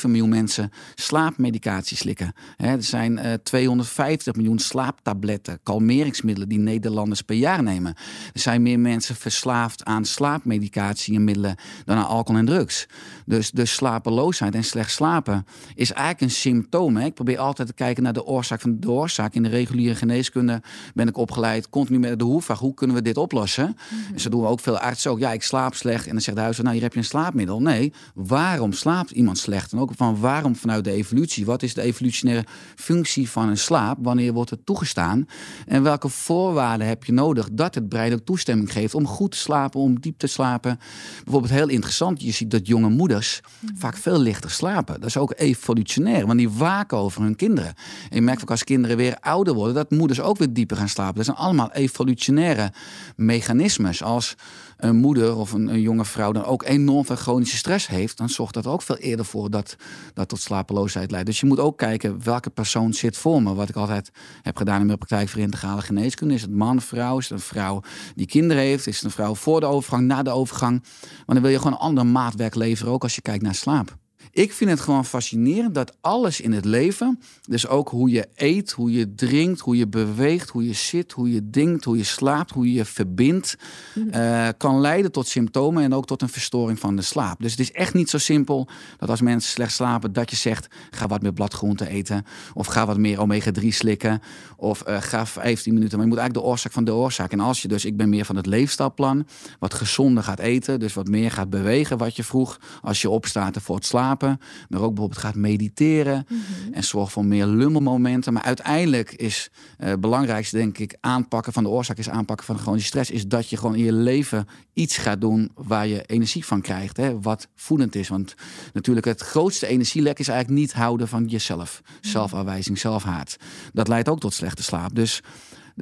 miljoen 0.02 0.28
mensen 0.28 0.70
slaapmedicatie 0.94 1.96
slikken. 1.96 2.32
Hè, 2.56 2.68
er 2.68 2.82
zijn 2.82 3.40
250 3.42 4.34
miljoen 4.34 4.58
slaaptabletten, 4.58 5.58
kalmeringsmiddelen 5.62 6.48
die 6.50 6.58
Nederlanders 6.58 7.22
per 7.22 7.36
jaar 7.36 7.62
nemen. 7.62 7.94
Er 8.32 8.40
zijn 8.40 8.62
meer 8.62 8.80
mensen 8.80 9.14
verslaafd 9.14 9.84
aan 9.84 10.04
slaapmedicatie 10.04 11.14
en 11.14 11.24
middelen 11.24 11.56
dan 11.84 11.96
aan 11.96 12.06
alcohol 12.06 12.40
en 12.40 12.46
drugs. 12.46 12.86
Dus 13.26 13.50
de 13.50 13.64
slapeloosheid 13.64 14.54
en 14.54 14.64
slecht 14.64 14.90
slapen 14.90 15.46
is 15.74 15.92
eigenlijk 15.92 16.20
een 16.20 16.30
symptoom. 16.30 16.96
Hè. 16.96 17.04
Ik 17.04 17.14
probeer 17.14 17.38
altijd 17.38 17.68
te 17.68 17.74
kijken 17.74 18.02
naar 18.02 18.12
de 18.12 18.24
oorzaak 18.24 18.60
van 18.60 18.80
de 18.80 18.90
oorzaak. 18.90 19.34
In 19.34 19.42
de 19.42 19.48
reguliere 19.48 19.94
geneeskunde 19.94 20.62
ben 20.94 21.08
ik 21.08 21.16
opgeleid 21.16 21.68
continu 21.68 21.98
met 21.98 22.18
de 22.18 22.24
hoefvraag. 22.24 22.58
Hoe 22.58 22.74
kunnen 22.74 22.96
we 22.96 23.02
dit 23.02 23.16
oplossen? 23.16 23.66
Mm 23.66 23.74
-hmm. 23.88 24.14
En 24.14 24.20
zo 24.20 24.30
doen 24.30 24.40
we 24.40 24.46
ook 24.46 24.60
veel 24.60 24.78
artsen 24.78 25.10
ook. 25.10 25.18
Ja, 25.18 25.32
ik 25.32 25.42
slaap 25.42 25.74
slecht. 25.74 26.06
En 26.06 26.12
dan 26.12 26.20
zegt 26.20 26.36
de 26.36 26.42
huisarts, 26.42 26.68
nou 26.68 26.74
hier 26.74 26.82
heb 26.82 26.92
je 26.92 26.98
een 26.98 27.04
slaapmiddel. 27.04 27.60
Nee, 27.60 27.92
waarom 28.14 28.72
slaapt 28.72 29.10
iemand 29.10 29.38
slecht? 29.38 29.72
En 29.72 29.78
ook 29.78 29.90
van 29.96 30.20
waarom 30.20 30.56
vanuit 30.56 30.84
de 30.84 30.92
evolutie? 30.92 31.44
Wat 31.44 31.62
is 31.62 31.74
de 31.74 31.82
evolutionaire 31.82 32.46
functie 32.76 33.30
van 33.30 33.48
een 33.48 33.58
slaap? 33.58 33.98
Wanneer 34.00 34.32
wordt 34.32 34.50
het 34.50 34.66
toegestaan? 34.66 35.26
En 35.66 35.82
welke 35.82 36.08
voorwaarden 36.40 36.86
heb 36.86 37.04
je 37.04 37.12
nodig 37.12 37.48
dat 37.52 37.74
het 37.74 37.88
brein 37.88 38.12
ook 38.12 38.24
toestemming 38.24 38.72
geeft 38.72 38.94
om 38.94 39.06
goed 39.06 39.30
te 39.30 39.36
slapen, 39.36 39.80
om 39.80 40.00
diep 40.00 40.18
te 40.18 40.26
slapen? 40.26 40.78
Bijvoorbeeld 41.24 41.52
heel 41.52 41.68
interessant, 41.68 42.22
je 42.22 42.30
ziet 42.30 42.50
dat 42.50 42.66
jonge 42.66 42.88
moeders 42.88 43.40
vaak 43.74 43.96
veel 43.96 44.18
lichter 44.18 44.50
slapen. 44.50 45.00
Dat 45.00 45.08
is 45.08 45.16
ook 45.16 45.32
evolutionair, 45.36 46.26
want 46.26 46.38
die 46.38 46.50
waken 46.50 46.98
over 46.98 47.22
hun 47.22 47.36
kinderen. 47.36 47.74
En 48.10 48.16
je 48.16 48.22
merkt 48.22 48.42
ook 48.42 48.50
als 48.50 48.64
kinderen 48.64 48.96
weer 48.96 49.16
ouder 49.20 49.54
worden, 49.54 49.74
dat 49.74 49.90
moeders 49.90 50.20
ook 50.20 50.38
weer 50.38 50.52
dieper 50.52 50.76
gaan 50.76 50.88
slapen. 50.88 51.14
Dat 51.14 51.24
zijn 51.24 51.36
allemaal 51.36 51.72
evolutionaire 51.72 52.72
mechanismes. 53.16 54.02
Als 54.02 54.34
een 54.80 54.96
moeder 54.96 55.36
of 55.36 55.52
een, 55.52 55.80
jonge 55.80 56.04
vrouw 56.04 56.32
dan 56.32 56.44
ook 56.44 56.62
enorm 56.62 57.04
veel 57.04 57.16
chronische 57.16 57.56
stress 57.56 57.86
heeft, 57.86 58.16
dan 58.16 58.28
zorgt 58.28 58.54
dat 58.54 58.66
ook 58.66 58.82
veel 58.82 58.96
eerder 58.96 59.24
voor 59.24 59.50
dat 59.50 59.76
dat 60.14 60.28
tot 60.28 60.40
slapeloosheid 60.40 61.10
leidt. 61.10 61.26
Dus 61.26 61.40
je 61.40 61.46
moet 61.46 61.58
ook 61.58 61.78
kijken 61.78 62.24
welke 62.24 62.50
persoon 62.50 62.92
zit 62.92 63.16
voor 63.16 63.42
me. 63.42 63.54
Wat 63.54 63.68
ik 63.68 63.76
altijd 63.76 64.10
heb 64.42 64.56
gedaan 64.56 64.80
in 64.80 64.86
mijn 64.86 64.98
praktijk 64.98 65.28
voor 65.28 65.40
integrale 65.40 65.82
geneeskunde. 65.82 66.34
Is 66.34 66.42
het 66.42 66.50
man, 66.50 66.80
vrouw? 66.80 67.18
Is 67.18 67.28
het 67.28 67.38
een 67.38 67.44
vrouw 67.44 67.82
die 68.14 68.26
kinderen 68.26 68.62
heeft? 68.62 68.86
Is 68.86 68.96
het 68.96 69.04
een 69.04 69.10
vrouw 69.10 69.34
voor 69.34 69.60
de 69.60 69.66
overgang, 69.66 70.06
na 70.06 70.22
de 70.22 70.30
overgang? 70.30 70.84
Want 71.00 71.24
dan 71.26 71.42
wil 71.42 71.50
je 71.50 71.58
gewoon 71.58 71.72
een 71.72 71.78
ander 71.78 72.06
maatwerk 72.06 72.54
leveren, 72.54 72.92
ook 72.92 73.02
als 73.02 73.14
je 73.14 73.22
kijkt 73.22 73.42
naar 73.42 73.54
slaap. 73.54 73.99
Ik 74.32 74.52
vind 74.52 74.70
het 74.70 74.80
gewoon 74.80 75.04
fascinerend 75.04 75.74
dat 75.74 75.96
alles 76.00 76.40
in 76.40 76.52
het 76.52 76.64
leven, 76.64 77.20
dus 77.48 77.66
ook 77.66 77.88
hoe 77.88 78.10
je 78.10 78.28
eet, 78.34 78.70
hoe 78.70 78.92
je 78.92 79.14
drinkt, 79.14 79.60
hoe 79.60 79.76
je 79.76 79.88
beweegt, 79.88 80.48
hoe 80.48 80.66
je 80.66 80.72
zit, 80.72 81.12
hoe 81.12 81.32
je 81.32 81.50
denkt, 81.50 81.84
hoe 81.84 81.96
je 81.96 82.04
slaapt, 82.04 82.50
hoe 82.50 82.66
je 82.66 82.72
je 82.72 82.84
verbindt, 82.84 83.56
uh, 83.96 84.48
kan 84.56 84.80
leiden 84.80 85.12
tot 85.12 85.28
symptomen 85.28 85.82
en 85.82 85.94
ook 85.94 86.06
tot 86.06 86.22
een 86.22 86.28
verstoring 86.28 86.78
van 86.78 86.96
de 86.96 87.02
slaap. 87.02 87.40
Dus 87.40 87.50
het 87.50 87.60
is 87.60 87.72
echt 87.72 87.94
niet 87.94 88.10
zo 88.10 88.18
simpel 88.18 88.68
dat 88.98 89.10
als 89.10 89.20
mensen 89.20 89.50
slecht 89.50 89.72
slapen, 89.72 90.12
dat 90.12 90.30
je 90.30 90.36
zegt: 90.36 90.66
ga 90.90 91.06
wat 91.06 91.22
meer 91.22 91.32
bladgroenten 91.32 91.86
eten, 91.86 92.24
of 92.54 92.66
ga 92.66 92.86
wat 92.86 92.98
meer 92.98 93.20
omega-3 93.20 93.66
slikken, 93.68 94.22
of 94.56 94.88
uh, 94.88 94.96
ga 95.00 95.26
15 95.26 95.74
minuten. 95.74 95.96
Maar 95.96 96.06
je 96.06 96.12
moet 96.12 96.20
eigenlijk 96.20 96.46
de 96.46 96.52
oorzaak 96.52 96.72
van 96.72 96.84
de 96.84 96.94
oorzaak. 96.94 97.32
En 97.32 97.40
als 97.40 97.62
je 97.62 97.68
dus, 97.68 97.84
ik 97.84 97.96
ben 97.96 98.08
meer 98.08 98.24
van 98.24 98.36
het 98.36 98.46
leefstijlplan, 98.46 99.26
wat 99.58 99.74
gezonder 99.74 100.22
gaat 100.22 100.38
eten, 100.38 100.80
dus 100.80 100.94
wat 100.94 101.08
meer 101.08 101.30
gaat 101.30 101.50
bewegen, 101.50 101.98
wat 101.98 102.16
je 102.16 102.24
vroeg, 102.24 102.60
als 102.82 103.00
je 103.00 103.10
opstaat 103.10 103.56
voor 103.60 103.74
het 103.74 103.86
slapen 103.86 104.19
maar 104.28 104.80
ook 104.80 104.94
bijvoorbeeld 104.94 105.18
gaat 105.18 105.34
mediteren 105.34 106.26
mm 106.28 106.38
-hmm. 106.38 106.72
en 106.72 106.84
zorg 106.84 107.12
voor 107.12 107.24
meer 107.24 107.46
lummelmomenten. 107.46 108.32
Maar 108.32 108.42
uiteindelijk 108.42 109.12
is 109.12 109.50
uh, 109.80 109.86
het 109.88 110.00
belangrijkste, 110.00 110.56
denk 110.56 110.78
ik, 110.78 110.96
aanpakken 111.00 111.52
van 111.52 111.62
de 111.62 111.68
oorzaak 111.68 111.98
is 111.98 112.08
aanpakken 112.08 112.46
van 112.46 112.56
de 112.56 112.62
chronische 112.62 112.88
stress, 112.88 113.10
is 113.10 113.26
dat 113.26 113.48
je 113.48 113.56
gewoon 113.56 113.74
in 113.74 113.84
je 113.84 113.92
leven 113.92 114.46
iets 114.72 114.96
gaat 114.96 115.20
doen 115.20 115.50
waar 115.54 115.86
je 115.86 116.04
energie 116.06 116.44
van 116.44 116.60
krijgt, 116.60 116.96
hè, 116.96 117.20
wat 117.20 117.48
voedend 117.54 117.94
is. 117.94 118.08
Want 118.08 118.34
natuurlijk 118.72 119.06
het 119.06 119.20
grootste 119.20 119.66
energielek 119.66 120.18
is 120.18 120.28
eigenlijk 120.28 120.60
niet 120.60 120.72
houden 120.72 121.08
van 121.08 121.24
jezelf. 121.24 121.82
Zelfafwijzing, 122.00 122.78
zelfhaat. 122.78 123.36
Dat 123.72 123.88
leidt 123.88 124.08
ook 124.08 124.20
tot 124.20 124.34
slechte 124.34 124.62
slaap. 124.62 124.94
Dus 124.94 125.22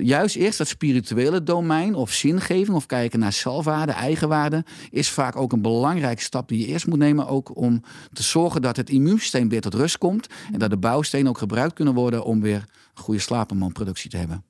juist 0.01 0.37
eerst 0.37 0.59
dat 0.59 0.69
spirituele 0.69 1.43
domein 1.43 1.95
of 1.95 2.13
zingeving 2.13 2.77
of 2.77 2.87
kijken 2.87 3.19
naar 3.19 3.33
zelfwaarde, 3.33 3.93
eigenwaarde, 3.93 4.65
is 4.91 5.09
vaak 5.09 5.37
ook 5.37 5.53
een 5.53 5.63
belangrijke 5.63 6.23
stap 6.23 6.49
die 6.49 6.61
je 6.61 6.67
eerst 6.67 6.87
moet 6.87 6.99
nemen. 6.99 7.27
Ook 7.27 7.57
om 7.57 7.83
te 8.13 8.23
zorgen 8.23 8.63
dat 8.63 8.77
het 8.77 8.91
immuunsysteem 8.91 9.49
weer 9.49 9.61
tot 9.61 9.75
rust 9.75 9.99
komt 9.99 10.27
en 10.53 10.59
dat 10.59 10.71
de 10.71 10.77
bouwstenen 10.77 11.29
ook 11.29 11.39
gebruikt 11.39 11.75
kunnen 11.75 11.95
worden 11.95 12.25
om 12.25 12.41
weer 12.41 12.65
een 12.95 13.03
goede 13.03 13.21
slaaphormoonproductie 13.21 14.11
te 14.11 14.17
hebben. 14.17 14.45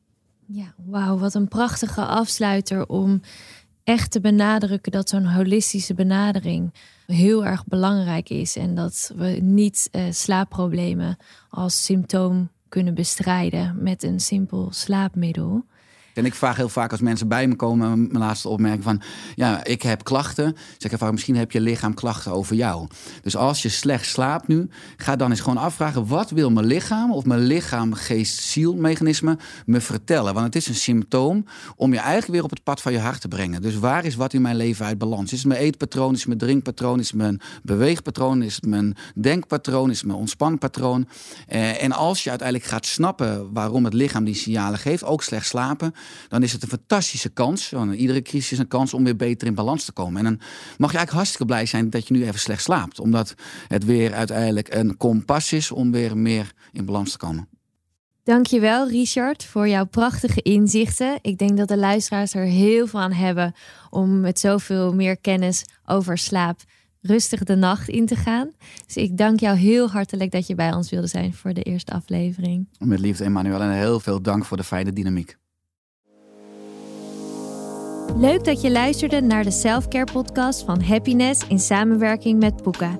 Ja, 0.46 0.74
wauw, 0.76 1.18
wat 1.18 1.34
een 1.34 1.48
prachtige 1.48 2.04
afsluiter 2.04 2.86
om 2.86 3.20
echt 3.84 4.10
te 4.10 4.20
benadrukken 4.20 4.92
dat 4.92 5.08
zo'n 5.08 5.26
holistische 5.26 5.94
benadering 5.94 6.74
heel 7.06 7.44
erg 7.46 7.64
belangrijk 7.66 8.30
is. 8.30 8.56
En 8.56 8.74
dat 8.74 9.12
we 9.16 9.26
niet 9.42 9.88
uh, 9.92 10.02
slaapproblemen 10.10 11.16
als 11.50 11.84
symptoom 11.84 12.50
kunnen 12.68 12.94
bestrijden 12.94 13.82
met 13.82 14.02
een 14.02 14.20
simpel 14.20 14.68
slaapmiddel. 14.72 15.64
En 16.18 16.24
ik 16.24 16.34
vraag 16.34 16.56
heel 16.56 16.68
vaak 16.68 16.90
als 16.90 17.00
mensen 17.00 17.28
bij 17.28 17.46
me 17.46 17.56
komen, 17.56 17.98
mijn 17.98 18.18
laatste 18.18 18.48
opmerking 18.48 18.82
van, 18.82 19.00
ja, 19.34 19.64
ik 19.64 19.82
heb 19.82 20.04
klachten. 20.04 20.56
Zeg 20.78 20.92
ik 20.92 20.98
vaak, 20.98 21.12
misschien 21.12 21.36
heb 21.36 21.52
je 21.52 21.60
lichaam 21.60 21.94
klachten 21.94 22.32
over 22.32 22.56
jou. 22.56 22.86
Dus 23.22 23.36
als 23.36 23.62
je 23.62 23.68
slecht 23.68 24.06
slaapt 24.06 24.48
nu, 24.48 24.68
ga 24.96 25.16
dan 25.16 25.30
eens 25.30 25.40
gewoon 25.40 25.56
afvragen, 25.56 26.06
wat 26.06 26.30
wil 26.30 26.50
mijn 26.50 26.66
lichaam 26.66 27.12
of 27.12 27.24
mijn 27.24 27.40
lichaam, 27.40 27.92
geest, 27.92 28.40
ziel 28.40 28.74
mechanisme 28.74 29.38
me 29.66 29.80
vertellen? 29.80 30.34
Want 30.34 30.46
het 30.46 30.56
is 30.56 30.68
een 30.68 30.74
symptoom 30.74 31.44
om 31.76 31.92
je 31.92 31.98
eigenlijk 31.98 32.32
weer 32.32 32.42
op 32.42 32.50
het 32.50 32.62
pad 32.62 32.82
van 32.82 32.92
je 32.92 32.98
hart 32.98 33.20
te 33.20 33.28
brengen. 33.28 33.62
Dus 33.62 33.78
waar 33.78 34.04
is 34.04 34.14
wat 34.14 34.32
in 34.32 34.42
mijn 34.42 34.56
leven 34.56 34.86
uit 34.86 34.98
balans? 34.98 35.32
Is 35.32 35.44
mijn 35.44 35.60
eetpatroon, 35.60 36.14
is 36.14 36.26
mijn 36.26 36.38
drinkpatroon, 36.38 36.98
is 36.98 37.12
mijn 37.12 37.40
beweegpatroon, 37.62 38.42
is 38.42 38.54
het 38.54 38.66
mijn 38.66 38.96
denkpatroon, 39.14 39.90
is 39.90 40.02
mijn 40.02 40.18
ontspanpatroon? 40.18 41.08
Eh, 41.46 41.82
en 41.82 41.92
als 41.92 42.24
je 42.24 42.30
uiteindelijk 42.30 42.68
gaat 42.68 42.86
snappen 42.86 43.52
waarom 43.52 43.84
het 43.84 43.94
lichaam 43.94 44.24
die 44.24 44.34
signalen 44.34 44.78
geeft, 44.78 45.04
ook 45.04 45.22
slecht 45.22 45.46
slapen, 45.46 45.94
dan 46.28 46.42
is 46.42 46.52
het 46.52 46.62
een 46.62 46.68
fantastische 46.68 47.28
kans. 47.28 47.70
Want 47.70 47.94
iedere 47.94 48.22
crisis 48.22 48.52
is 48.52 48.58
een 48.58 48.68
kans 48.68 48.94
om 48.94 49.04
weer 49.04 49.16
beter 49.16 49.46
in 49.46 49.54
balans 49.54 49.84
te 49.84 49.92
komen. 49.92 50.16
En 50.18 50.24
dan 50.24 50.36
mag 50.78 50.90
je 50.90 50.96
eigenlijk 50.96 51.10
hartstikke 51.10 51.44
blij 51.44 51.66
zijn 51.66 51.90
dat 51.90 52.08
je 52.08 52.14
nu 52.14 52.26
even 52.26 52.40
slecht 52.40 52.62
slaapt. 52.62 53.00
Omdat 53.00 53.34
het 53.68 53.84
weer 53.84 54.14
uiteindelijk 54.14 54.74
een 54.74 54.96
kompas 54.96 55.52
is 55.52 55.70
om 55.70 55.92
weer 55.92 56.16
meer 56.16 56.52
in 56.72 56.84
balans 56.84 57.10
te 57.12 57.18
komen. 57.18 57.48
Dankjewel 58.24 58.88
Richard 58.88 59.44
voor 59.44 59.68
jouw 59.68 59.86
prachtige 59.86 60.42
inzichten. 60.42 61.18
Ik 61.22 61.38
denk 61.38 61.56
dat 61.56 61.68
de 61.68 61.78
luisteraars 61.78 62.34
er 62.34 62.44
heel 62.44 62.86
veel 62.86 63.00
aan 63.00 63.12
hebben 63.12 63.54
om 63.90 64.20
met 64.20 64.38
zoveel 64.38 64.94
meer 64.94 65.16
kennis 65.16 65.64
over 65.84 66.18
slaap 66.18 66.60
rustig 67.00 67.44
de 67.44 67.56
nacht 67.56 67.88
in 67.88 68.06
te 68.06 68.16
gaan. 68.16 68.50
Dus 68.86 68.96
ik 68.96 69.16
dank 69.16 69.40
jou 69.40 69.56
heel 69.56 69.90
hartelijk 69.90 70.30
dat 70.30 70.46
je 70.46 70.54
bij 70.54 70.72
ons 70.72 70.90
wilde 70.90 71.06
zijn 71.06 71.34
voor 71.34 71.52
de 71.52 71.62
eerste 71.62 71.92
aflevering. 71.92 72.68
Met 72.78 72.98
liefde 72.98 73.24
Emmanuel 73.24 73.60
en 73.60 73.70
heel 73.70 74.00
veel 74.00 74.22
dank 74.22 74.44
voor 74.44 74.56
de 74.56 74.64
fijne 74.64 74.92
dynamiek. 74.92 75.36
Leuk 78.16 78.44
dat 78.44 78.60
je 78.60 78.70
luisterde 78.70 79.20
naar 79.20 79.44
de 79.44 79.50
Selfcare 79.50 80.12
podcast 80.12 80.64
van 80.64 80.82
Happiness 80.82 81.46
in 81.48 81.58
samenwerking 81.58 82.38
met 82.38 82.62
Poeka. 82.62 82.98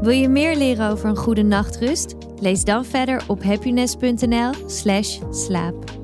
Wil 0.00 0.12
je 0.12 0.28
meer 0.28 0.56
leren 0.56 0.90
over 0.90 1.08
een 1.08 1.16
goede 1.16 1.42
nachtrust? 1.42 2.14
Lees 2.40 2.64
dan 2.64 2.84
verder 2.84 3.24
op 3.26 3.44
happiness.nl/slaap. 3.44 6.03